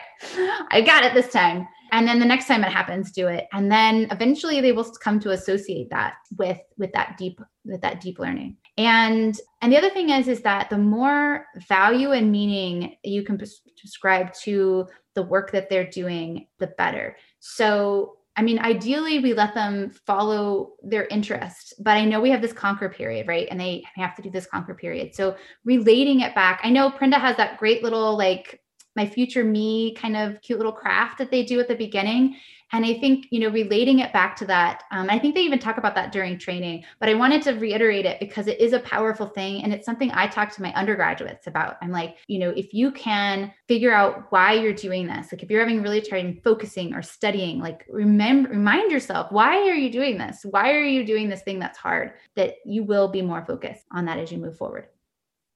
I 0.71 0.83
got 0.83 1.05
it 1.05 1.15
this 1.15 1.33
time. 1.33 1.67
And 1.91 2.07
then 2.07 2.19
the 2.19 2.27
next 2.27 2.47
time 2.47 2.65
it 2.65 2.73
happens, 2.73 3.13
do 3.13 3.29
it. 3.29 3.47
And 3.53 3.73
then 3.73 4.07
eventually 4.11 4.61
they 4.61 4.73
will 4.73 4.91
come 5.03 5.19
to 5.21 5.31
associate 5.31 5.89
that 5.91 6.15
with 6.37 6.59
with 6.77 6.93
that 6.93 7.17
deep 7.17 7.41
with 7.65 7.81
that 7.81 8.01
deep 8.01 8.19
learning 8.19 8.57
and 8.79 9.39
and 9.61 9.73
the 9.73 9.77
other 9.77 9.91
thing 9.91 10.11
is 10.11 10.29
is 10.29 10.41
that 10.41 10.71
the 10.71 10.79
more 10.79 11.47
value 11.69 12.13
and 12.13 12.33
meaning 12.33 12.97
you 13.05 13.23
can 13.23 13.37
prescribe 13.37 14.33
to 14.33 14.87
the 15.15 15.23
work 15.23 15.53
that 15.53 15.69
they're 15.69 15.91
doing 15.91 16.47
the 16.59 16.69
better 16.79 17.17
so 17.41 18.17
I 18.35 18.43
mean, 18.43 18.59
ideally, 18.61 19.19
we 19.19 19.35
let 19.35 19.53
them 19.53 19.91
follow 20.07 20.73
their 20.83 21.05
interest, 21.09 21.75
but 21.81 21.99
I 21.99 22.05
know 22.07 22.21
we 22.21 22.31
have 22.31 22.41
this 22.41 22.53
conquer 22.53 22.89
period, 22.89 23.29
right? 23.29 23.47
And 23.51 23.61
they 23.61 23.85
have 23.95 24.15
to 24.17 24.23
do 24.23 24.31
this 24.31 24.47
conquer 24.47 24.75
period. 24.75 25.15
So 25.15 25.37
relating 25.67 26.21
it 26.21 26.35
back, 26.35 26.61
I 26.63 26.71
know 26.71 26.91
Prenda 26.91 27.21
has 27.21 27.37
that 27.37 27.59
great 27.59 27.83
little 27.83 28.17
like 28.17 28.62
my 28.97 29.07
future 29.07 29.45
me 29.45 29.95
kind 29.95 30.17
of 30.17 30.41
cute 30.43 30.59
little 30.59 30.73
craft 30.73 31.19
that 31.19 31.31
they 31.31 31.43
do 31.43 31.61
at 31.61 31.69
the 31.69 31.75
beginning. 31.75 32.37
And 32.75 32.87
i 32.87 32.95
think 32.95 33.27
you 33.31 33.39
know 33.39 33.51
relating 33.51 33.99
it 33.99 34.15
back 34.15 34.35
to 34.37 34.47
that 34.47 34.85
um, 34.93 35.11
i 35.11 35.19
think 35.19 35.35
they 35.35 35.43
even 35.43 35.59
talk 35.59 35.77
about 35.77 35.95
that 35.95 36.11
during 36.11 36.39
training 36.39 36.85
but 37.01 37.11
i 37.11 37.13
wanted 37.13 37.43
to 37.43 37.53
reiterate 37.53 38.07
it 38.07 38.19
because 38.19 38.47
it 38.47 38.59
is 38.63 38.73
a 38.73 38.81
powerful 38.81 39.27
thing 39.27 39.63
and 39.63 39.75
it's 39.75 39.85
something 39.85 40.11
i 40.15 40.27
talk 40.27 40.51
to 40.55 40.63
my 40.63 40.73
undergraduates 40.73 41.47
about. 41.47 41.77
I'm 41.83 41.91
like 41.91 42.17
you 42.29 42.39
know 42.39 42.49
if 42.49 42.73
you 42.73 42.91
can 42.93 43.53
figure 43.69 43.93
out 43.93 44.25
why 44.31 44.55
you're 44.55 44.73
doing 44.73 45.07
this 45.07 45.31
like 45.31 45.43
if 45.43 45.51
you're 45.51 45.61
having 45.61 45.83
really 45.83 46.01
trouble 46.01 46.33
focusing 46.43 46.95
or 46.95 47.03
studying 47.03 47.59
like 47.59 47.85
remember 47.91 48.49
remind 48.49 48.91
yourself 48.91 49.31
why 49.31 49.69
are 49.69 49.75
you 49.75 49.91
doing 49.91 50.19
this? 50.19 50.45
Why 50.45 50.73
are 50.73 50.85
you 50.85 51.05
doing 51.05 51.29
this 51.29 51.43
thing 51.43 51.59
that's 51.59 51.79
hard? 51.79 52.13
That 52.37 52.57
you 52.65 52.85
will 52.85 53.09
be 53.09 53.23
more 53.23 53.45
focused 53.45 53.85
on 53.93 54.05
that 54.07 54.19
as 54.19 54.31
you 54.31 54.39
move 54.39 54.57
forward. 54.57 54.89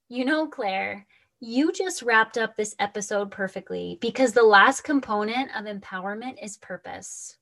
You 0.08 0.24
know 0.24 0.46
claire 0.46 1.06
you 1.40 1.72
just 1.72 2.02
wrapped 2.02 2.38
up 2.38 2.56
this 2.56 2.74
episode 2.78 3.30
perfectly 3.30 3.98
because 4.00 4.32
the 4.32 4.42
last 4.42 4.82
component 4.82 5.50
of 5.54 5.64
empowerment 5.64 6.42
is 6.42 6.56
purpose. 6.56 7.36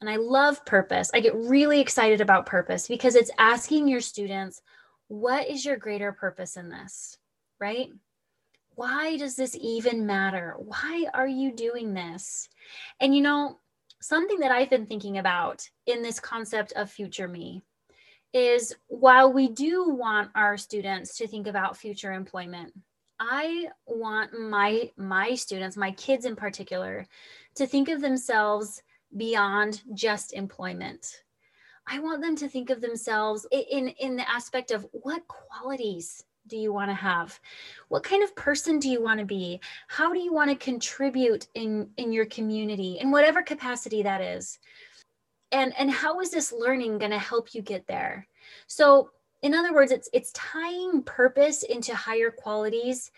And 0.00 0.08
I 0.08 0.16
love 0.16 0.64
purpose. 0.64 1.10
I 1.12 1.20
get 1.20 1.34
really 1.34 1.80
excited 1.80 2.20
about 2.20 2.46
purpose 2.46 2.88
because 2.88 3.16
it's 3.16 3.30
asking 3.38 3.88
your 3.88 4.00
students, 4.00 4.62
what 5.08 5.48
is 5.48 5.64
your 5.64 5.76
greater 5.76 6.12
purpose 6.12 6.56
in 6.56 6.70
this? 6.70 7.18
Right? 7.58 7.88
Why 8.76 9.16
does 9.16 9.36
this 9.36 9.56
even 9.60 10.06
matter? 10.06 10.54
Why 10.58 11.06
are 11.12 11.28
you 11.28 11.52
doing 11.52 11.92
this? 11.92 12.48
And 13.00 13.14
you 13.14 13.20
know, 13.20 13.58
something 14.00 14.38
that 14.38 14.52
I've 14.52 14.70
been 14.70 14.86
thinking 14.86 15.18
about 15.18 15.68
in 15.86 16.02
this 16.02 16.20
concept 16.20 16.72
of 16.72 16.90
future 16.90 17.28
me 17.28 17.62
is 18.32 18.74
while 18.86 19.32
we 19.32 19.48
do 19.48 19.90
want 19.90 20.30
our 20.34 20.56
students 20.56 21.18
to 21.18 21.26
think 21.26 21.46
about 21.46 21.76
future 21.76 22.12
employment, 22.12 22.72
I 23.20 23.68
want 23.86 24.32
my 24.32 24.90
my 24.96 25.34
students, 25.34 25.76
my 25.76 25.92
kids 25.92 26.24
in 26.24 26.34
particular, 26.34 27.06
to 27.56 27.66
think 27.66 27.90
of 27.90 28.00
themselves 28.00 28.82
beyond 29.16 29.82
just 29.92 30.32
employment. 30.32 31.22
I 31.86 31.98
want 31.98 32.22
them 32.22 32.34
to 32.36 32.48
think 32.48 32.70
of 32.70 32.80
themselves 32.80 33.46
in 33.52 33.88
in 33.88 34.16
the 34.16 34.28
aspect 34.28 34.70
of 34.70 34.86
what 34.92 35.28
qualities 35.28 36.24
do 36.46 36.56
you 36.56 36.72
want 36.72 36.90
to 36.90 36.94
have? 36.94 37.38
What 37.88 38.02
kind 38.02 38.24
of 38.24 38.34
person 38.34 38.78
do 38.78 38.88
you 38.88 39.02
want 39.02 39.20
to 39.20 39.26
be? 39.26 39.60
How 39.88 40.12
do 40.12 40.18
you 40.18 40.32
want 40.32 40.50
to 40.50 40.56
contribute 40.56 41.46
in 41.54 41.90
in 41.98 42.12
your 42.12 42.26
community 42.26 42.98
in 43.00 43.10
whatever 43.10 43.42
capacity 43.42 44.02
that 44.02 44.22
is? 44.22 44.58
And 45.52 45.74
and 45.78 45.90
how 45.90 46.20
is 46.20 46.30
this 46.30 46.52
learning 46.52 46.98
going 46.98 47.10
to 47.10 47.18
help 47.18 47.54
you 47.54 47.60
get 47.60 47.86
there? 47.86 48.26
So, 48.66 49.10
in 49.42 49.54
other 49.54 49.72
words, 49.72 49.92
it's 49.92 50.08
it's 50.12 50.32
tying 50.32 51.02
purpose 51.02 51.62
into 51.62 51.94
higher 51.94 52.30
qualities 52.30 53.10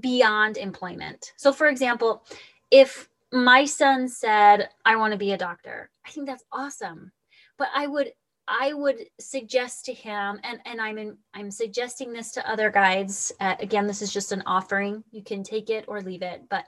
beyond 0.00 0.56
employment. 0.56 1.32
So, 1.36 1.52
for 1.52 1.68
example, 1.68 2.24
if 2.70 3.08
my 3.32 3.64
son 3.64 4.08
said, 4.08 4.70
I 4.84 4.96
want 4.96 5.12
to 5.12 5.18
be 5.18 5.32
a 5.32 5.38
doctor, 5.38 5.90
I 6.06 6.10
think 6.10 6.26
that's 6.26 6.44
awesome. 6.52 7.12
But 7.58 7.68
I 7.74 7.86
would 7.86 8.12
I 8.48 8.72
would 8.72 9.04
suggest 9.20 9.84
to 9.84 9.92
him, 9.92 10.40
and, 10.42 10.58
and 10.64 10.80
I'm 10.80 10.96
in, 10.96 11.18
I'm 11.34 11.50
suggesting 11.50 12.12
this 12.12 12.32
to 12.32 12.50
other 12.50 12.70
guides. 12.70 13.30
Uh, 13.40 13.56
again, 13.60 13.86
this 13.86 14.00
is 14.00 14.12
just 14.12 14.32
an 14.32 14.42
offering. 14.46 15.04
You 15.10 15.22
can 15.22 15.42
take 15.42 15.68
it 15.68 15.84
or 15.86 16.00
leave 16.00 16.22
it, 16.22 16.42
but 16.48 16.64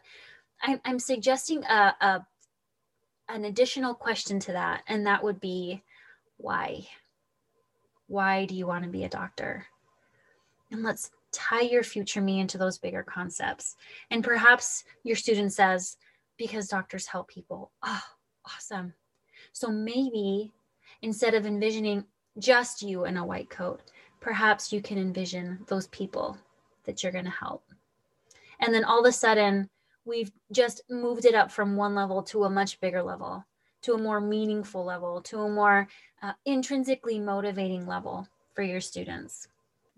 I'm, 0.63 0.79
I'm 0.85 0.99
suggesting 0.99 1.65
a, 1.65 1.95
a 2.01 2.27
an 3.31 3.45
additional 3.47 3.95
question 3.95 4.41
to 4.41 4.53
that, 4.53 4.83
and 4.89 5.07
that 5.07 5.25
would 5.25 5.41
be, 5.41 5.83
why? 6.37 6.87
Why 8.11 8.45
do 8.45 8.57
you 8.57 8.67
want 8.67 8.83
to 8.83 8.91
be 8.91 9.05
a 9.05 9.09
doctor? 9.09 9.65
And 10.73 10.83
let's 10.83 11.13
tie 11.31 11.61
your 11.61 11.85
future 11.85 12.21
me 12.21 12.41
into 12.41 12.59
those 12.59 12.77
bigger 12.77 13.05
concepts. 13.05 13.77
And 14.11 14.25
perhaps 14.25 14.83
your 15.05 15.15
student 15.15 15.53
says, 15.53 15.97
because 16.37 16.67
doctors 16.67 17.07
help 17.07 17.29
people. 17.29 17.71
Oh, 17.85 18.03
awesome. 18.45 18.95
So 19.53 19.71
maybe 19.71 20.51
instead 21.03 21.35
of 21.35 21.47
envisioning 21.47 22.05
just 22.37 22.83
you 22.83 23.05
in 23.05 23.17
a 23.17 23.25
white 23.25 23.49
coat, 23.49 23.93
perhaps 24.19 24.73
you 24.73 24.83
can 24.83 24.99
envision 24.99 25.61
those 25.69 25.87
people 25.87 26.37
that 26.87 27.05
you're 27.05 27.13
going 27.13 27.27
to 27.27 27.31
help. 27.31 27.63
And 28.59 28.75
then 28.75 28.83
all 28.83 28.99
of 28.99 29.07
a 29.07 29.13
sudden, 29.13 29.71
we've 30.05 30.33
just 30.51 30.83
moved 30.91 31.27
it 31.27 31.37
up 31.37 31.53
from 31.53 31.77
one 31.77 31.95
level 31.95 32.25
to 32.25 32.43
a 32.43 32.51
much 32.51 32.81
bigger 32.81 33.05
level, 33.05 33.47
to 33.83 33.95
a 33.95 33.99
more 33.99 34.21
meaningful 34.21 34.85
level, 34.85 35.21
to 35.23 35.41
a 35.41 35.49
more 35.49 35.89
uh, 36.23 36.33
intrinsically 36.45 37.19
motivating 37.19 37.87
level 37.87 38.27
for 38.55 38.63
your 38.63 38.81
students. 38.81 39.49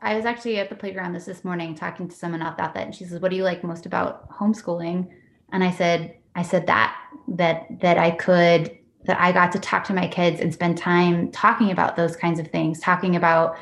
I 0.00 0.16
was 0.16 0.24
actually 0.24 0.58
at 0.58 0.68
the 0.68 0.74
playground 0.74 1.12
this 1.12 1.26
this 1.26 1.44
morning 1.44 1.74
talking 1.74 2.08
to 2.08 2.16
someone 2.16 2.42
about 2.42 2.74
that, 2.74 2.86
and 2.86 2.94
she 2.94 3.04
says, 3.04 3.20
"What 3.20 3.30
do 3.30 3.36
you 3.36 3.44
like 3.44 3.62
most 3.62 3.86
about 3.86 4.28
homeschooling?" 4.30 5.08
And 5.52 5.62
I 5.62 5.70
said, 5.70 6.16
"I 6.34 6.42
said 6.42 6.66
that 6.66 6.96
that 7.28 7.66
that 7.80 7.98
I 7.98 8.10
could 8.10 8.76
that 9.04 9.20
I 9.20 9.32
got 9.32 9.52
to 9.52 9.58
talk 9.58 9.84
to 9.84 9.94
my 9.94 10.06
kids 10.06 10.40
and 10.40 10.52
spend 10.52 10.78
time 10.78 11.30
talking 11.32 11.70
about 11.70 11.96
those 11.96 12.16
kinds 12.16 12.38
of 12.38 12.48
things, 12.48 12.80
talking 12.80 13.16
about 13.16 13.56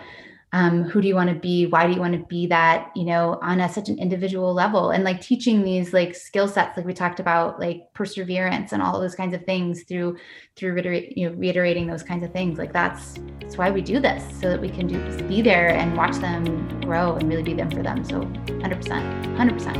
um, 0.53 0.83
who 0.83 1.01
do 1.01 1.07
you 1.07 1.15
want 1.15 1.31
to 1.31 1.37
be, 1.37 1.67
why 1.67 1.87
do 1.87 1.93
you 1.93 2.01
want 2.01 2.15
to 2.15 2.27
be 2.27 2.47
that, 2.49 2.91
you 2.97 3.05
know, 3.05 3.39
on 3.41 3.61
a, 3.61 3.69
such 3.69 3.89
an 3.89 3.99
individual 3.99 4.53
level, 4.53 4.91
and 4.91 5.05
like 5.05 5.21
teaching 5.21 5.63
these 5.63 5.93
like 5.93 6.15
skill 6.15 6.49
sets, 6.49 6.77
like 6.77 6.87
we 6.87 6.93
talked 6.93 7.21
about, 7.21 7.61
like 7.61 7.83
perseverance 7.95 8.73
and 8.73 8.83
all 8.83 9.01
those 9.01 9.15
kinds 9.15 9.33
of 9.33 9.45
things 9.45 9.85
through 9.85 10.17
through 10.57 10.81
you 11.15 11.29
know, 11.29 11.37
reiterating 11.37 11.87
those 11.87 12.03
kinds 12.03 12.25
of 12.25 12.33
things. 12.33 12.59
Like 12.59 12.73
that's 12.73 13.15
that's 13.41 13.57
why 13.57 13.71
we 13.71 13.81
do 13.81 14.01
this, 14.01 14.25
so 14.41 14.51
that 14.51 14.61
we 14.61 14.69
can 14.69 14.89
do 14.89 15.29
be 15.29 15.41
there 15.41 15.69
and 15.69 15.97
watch 15.97 16.17
them 16.17 16.81
grow 16.81 17.15
and 17.15 17.29
really 17.29 17.45
be 17.45 17.55
them 17.55 17.71
for 17.71 17.83
them. 17.83 18.03
So, 18.05 18.23
hundred 18.61 18.77
percent, 18.77 19.37
hundred 19.37 19.55
percent. 19.55 19.79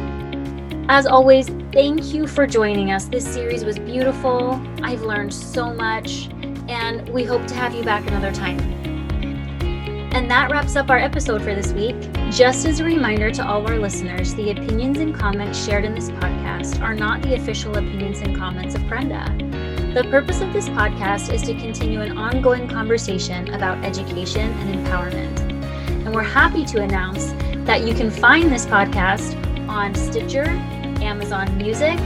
As 0.89 1.07
always, 1.07 1.49
thank 1.73 2.15
you 2.15 2.27
for 2.27 2.47
joining 2.47 2.93
us. 2.93 3.07
This 3.07 3.25
series 3.25 3.65
was 3.65 3.79
beautiful. 3.79 4.61
I've 4.83 5.03
learned 5.03 5.35
so 5.35 5.73
much, 5.75 6.29
and 6.69 7.09
we 7.09 7.25
hope 7.25 7.47
to 7.49 7.55
have 7.55 7.75
you 7.75 7.83
back 7.83 8.07
another 8.07 8.33
time. 8.33 8.90
And 10.13 10.29
that 10.29 10.51
wraps 10.51 10.75
up 10.75 10.91
our 10.91 10.99
episode 10.99 11.41
for 11.43 11.55
this 11.55 11.73
week. 11.73 11.95
Just 12.31 12.67
as 12.67 12.81
a 12.81 12.85
reminder 12.85 13.31
to 13.31 13.47
all 13.47 13.67
our 13.67 13.79
listeners, 13.79 14.35
the 14.35 14.51
opinions 14.51 14.99
and 14.99 15.15
comments 15.15 15.65
shared 15.65 15.85
in 15.85 15.95
this 15.95 16.11
podcast 16.11 16.83
are 16.83 16.95
not 16.95 17.23
the 17.23 17.35
official 17.35 17.77
opinions 17.77 18.21
and 18.21 18.37
comments 18.37 18.75
of 18.75 18.83
Prenda. 18.83 19.25
The 19.95 20.05
purpose 20.05 20.41
of 20.41 20.53
this 20.53 20.69
podcast 20.69 21.33
is 21.33 21.43
to 21.43 21.55
continue 21.55 22.01
an 22.01 22.19
ongoing 22.19 22.69
conversation 22.69 23.55
about 23.55 23.85
education 23.85 24.51
and 24.51 24.85
empowerment. 24.85 25.41
And 26.05 26.15
we're 26.15 26.23
happy 26.23 26.65
to 26.67 26.83
announce 26.83 27.33
that 27.67 27.87
you 27.87 27.95
can 27.95 28.11
find 28.11 28.51
this 28.51 28.67
podcast 28.67 29.37
on 29.69 29.95
Stitcher, 29.95 30.45
Amazon 31.03 31.57
Music, 31.57 31.99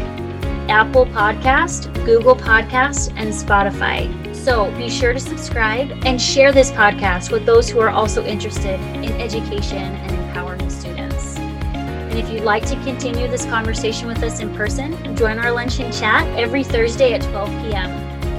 Apple 0.69 1.07
Podcast, 1.07 1.93
Google 2.05 2.37
Podcast, 2.37 3.13
and 3.17 3.31
Spotify. 3.31 4.34
So 4.45 4.71
be 4.77 4.91
sure 4.91 5.15
to 5.15 5.21
subscribe 5.21 5.91
and 6.05 6.21
share 6.21 6.53
this 6.53 6.71
podcast 6.71 7.33
with 7.33 7.47
those 7.47 7.67
who 7.71 7.81
are 7.81 7.89
also 7.89 8.23
interested 8.27 8.79
in 9.03 9.11
education 9.19 9.79
and 9.79 10.11
empowering 10.13 10.69
students. 10.69 11.39
And 11.39 12.19
if 12.19 12.29
you'd 12.29 12.45
like 12.45 12.67
to 12.67 12.77
continue 12.85 13.27
this 13.27 13.47
conversation 13.47 14.07
with 14.07 14.23
us 14.23 14.41
in 14.41 14.55
person, 14.55 15.17
join 15.17 15.39
our 15.39 15.51
lunch 15.51 15.81
and 15.81 15.91
chat 15.95 16.27
every 16.39 16.63
Thursday 16.63 17.15
at 17.15 17.23
12 17.23 17.49
p.m. 17.63 17.89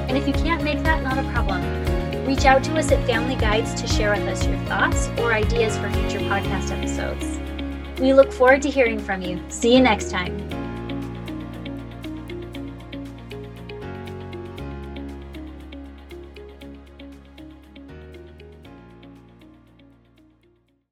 And 0.08 0.16
if 0.16 0.28
you 0.28 0.34
can't 0.34 0.64
make 0.64 0.84
that, 0.84 1.02
not 1.02 1.18
a 1.18 1.28
problem. 1.32 1.64
Reach 2.24 2.46
out 2.46 2.64
to 2.66 2.78
us 2.78 2.92
at 2.92 3.04
Family 3.08 3.36
Guides 3.36 3.74
to 3.82 3.88
share 3.88 4.12
with 4.12 4.28
us 4.28 4.46
your 4.46 4.60
thoughts 4.66 5.08
or 5.18 5.34
ideas 5.34 5.76
for 5.76 5.90
future 5.90 6.20
podcast 6.20 6.70
episodes. 6.70 7.40
We 8.00 8.14
look 8.14 8.32
forward 8.32 8.62
to 8.62 8.70
hearing 8.70 9.00
from 9.00 9.24
you. 9.24 9.42
See 9.50 9.74
you 9.74 9.82
next 9.82 10.12
time. 10.12 10.65